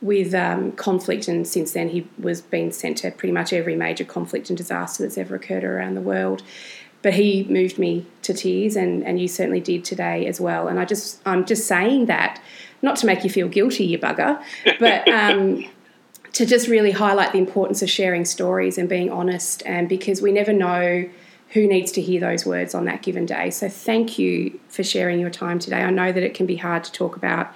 [0.00, 1.28] with um, conflict.
[1.28, 5.02] And since then, he was being sent to pretty much every major conflict and disaster
[5.02, 6.42] that's ever occurred around the world.
[7.02, 10.68] But he moved me to tears, and, and you certainly did today as well.
[10.68, 12.40] And I just I'm just saying that
[12.80, 14.42] not to make you feel guilty, you bugger,
[14.80, 15.06] but.
[15.08, 15.66] Um,
[16.32, 20.32] to just really highlight the importance of sharing stories and being honest, and because we
[20.32, 21.08] never know
[21.50, 23.50] who needs to hear those words on that given day.
[23.50, 25.82] So thank you for sharing your time today.
[25.82, 27.52] I know that it can be hard to talk about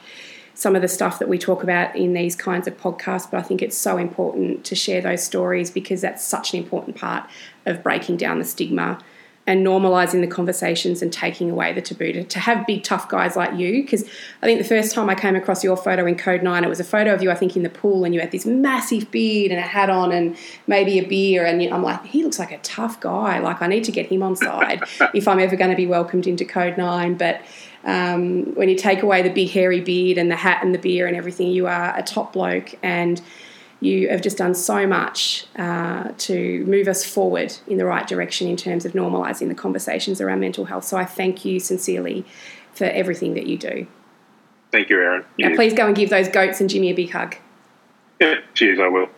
[0.53, 3.43] some of the stuff that we talk about in these kinds of podcasts, but I
[3.43, 7.29] think it's so important to share those stories because that's such an important part
[7.65, 8.99] of breaking down the stigma
[9.47, 13.37] and normalizing the conversations and taking away the taboo to, to have big tough guys
[13.37, 13.83] like you.
[13.83, 14.03] Because
[14.43, 16.81] i think the first time i came across your photo in code 9 it was
[16.81, 19.51] a photo of you i think in the pool and you had this massive beard
[19.51, 20.37] and a hat on and
[20.67, 23.39] maybe a beer and i'm like he looks like a tough guy.
[23.39, 24.83] Like i need to get him on side
[25.15, 27.41] if i'm ever going to be welcomed into code 9 but
[27.87, 31.07] um, when you take away the big hairy beard and the hat and the beer
[31.07, 32.75] and everything you are a top bloke.
[32.83, 33.23] And
[33.81, 38.49] you have just done so much uh, to move us forward in the right direction
[38.49, 40.85] in terms of normalising the conversations around mental health.
[40.85, 42.25] So I thank you sincerely
[42.73, 43.87] for everything that you do.
[44.73, 45.25] Thank you, Erin.
[45.39, 47.37] Now, please go and give those goats and Jimmy a big hug.
[48.21, 49.09] Yeah, cheers, I will.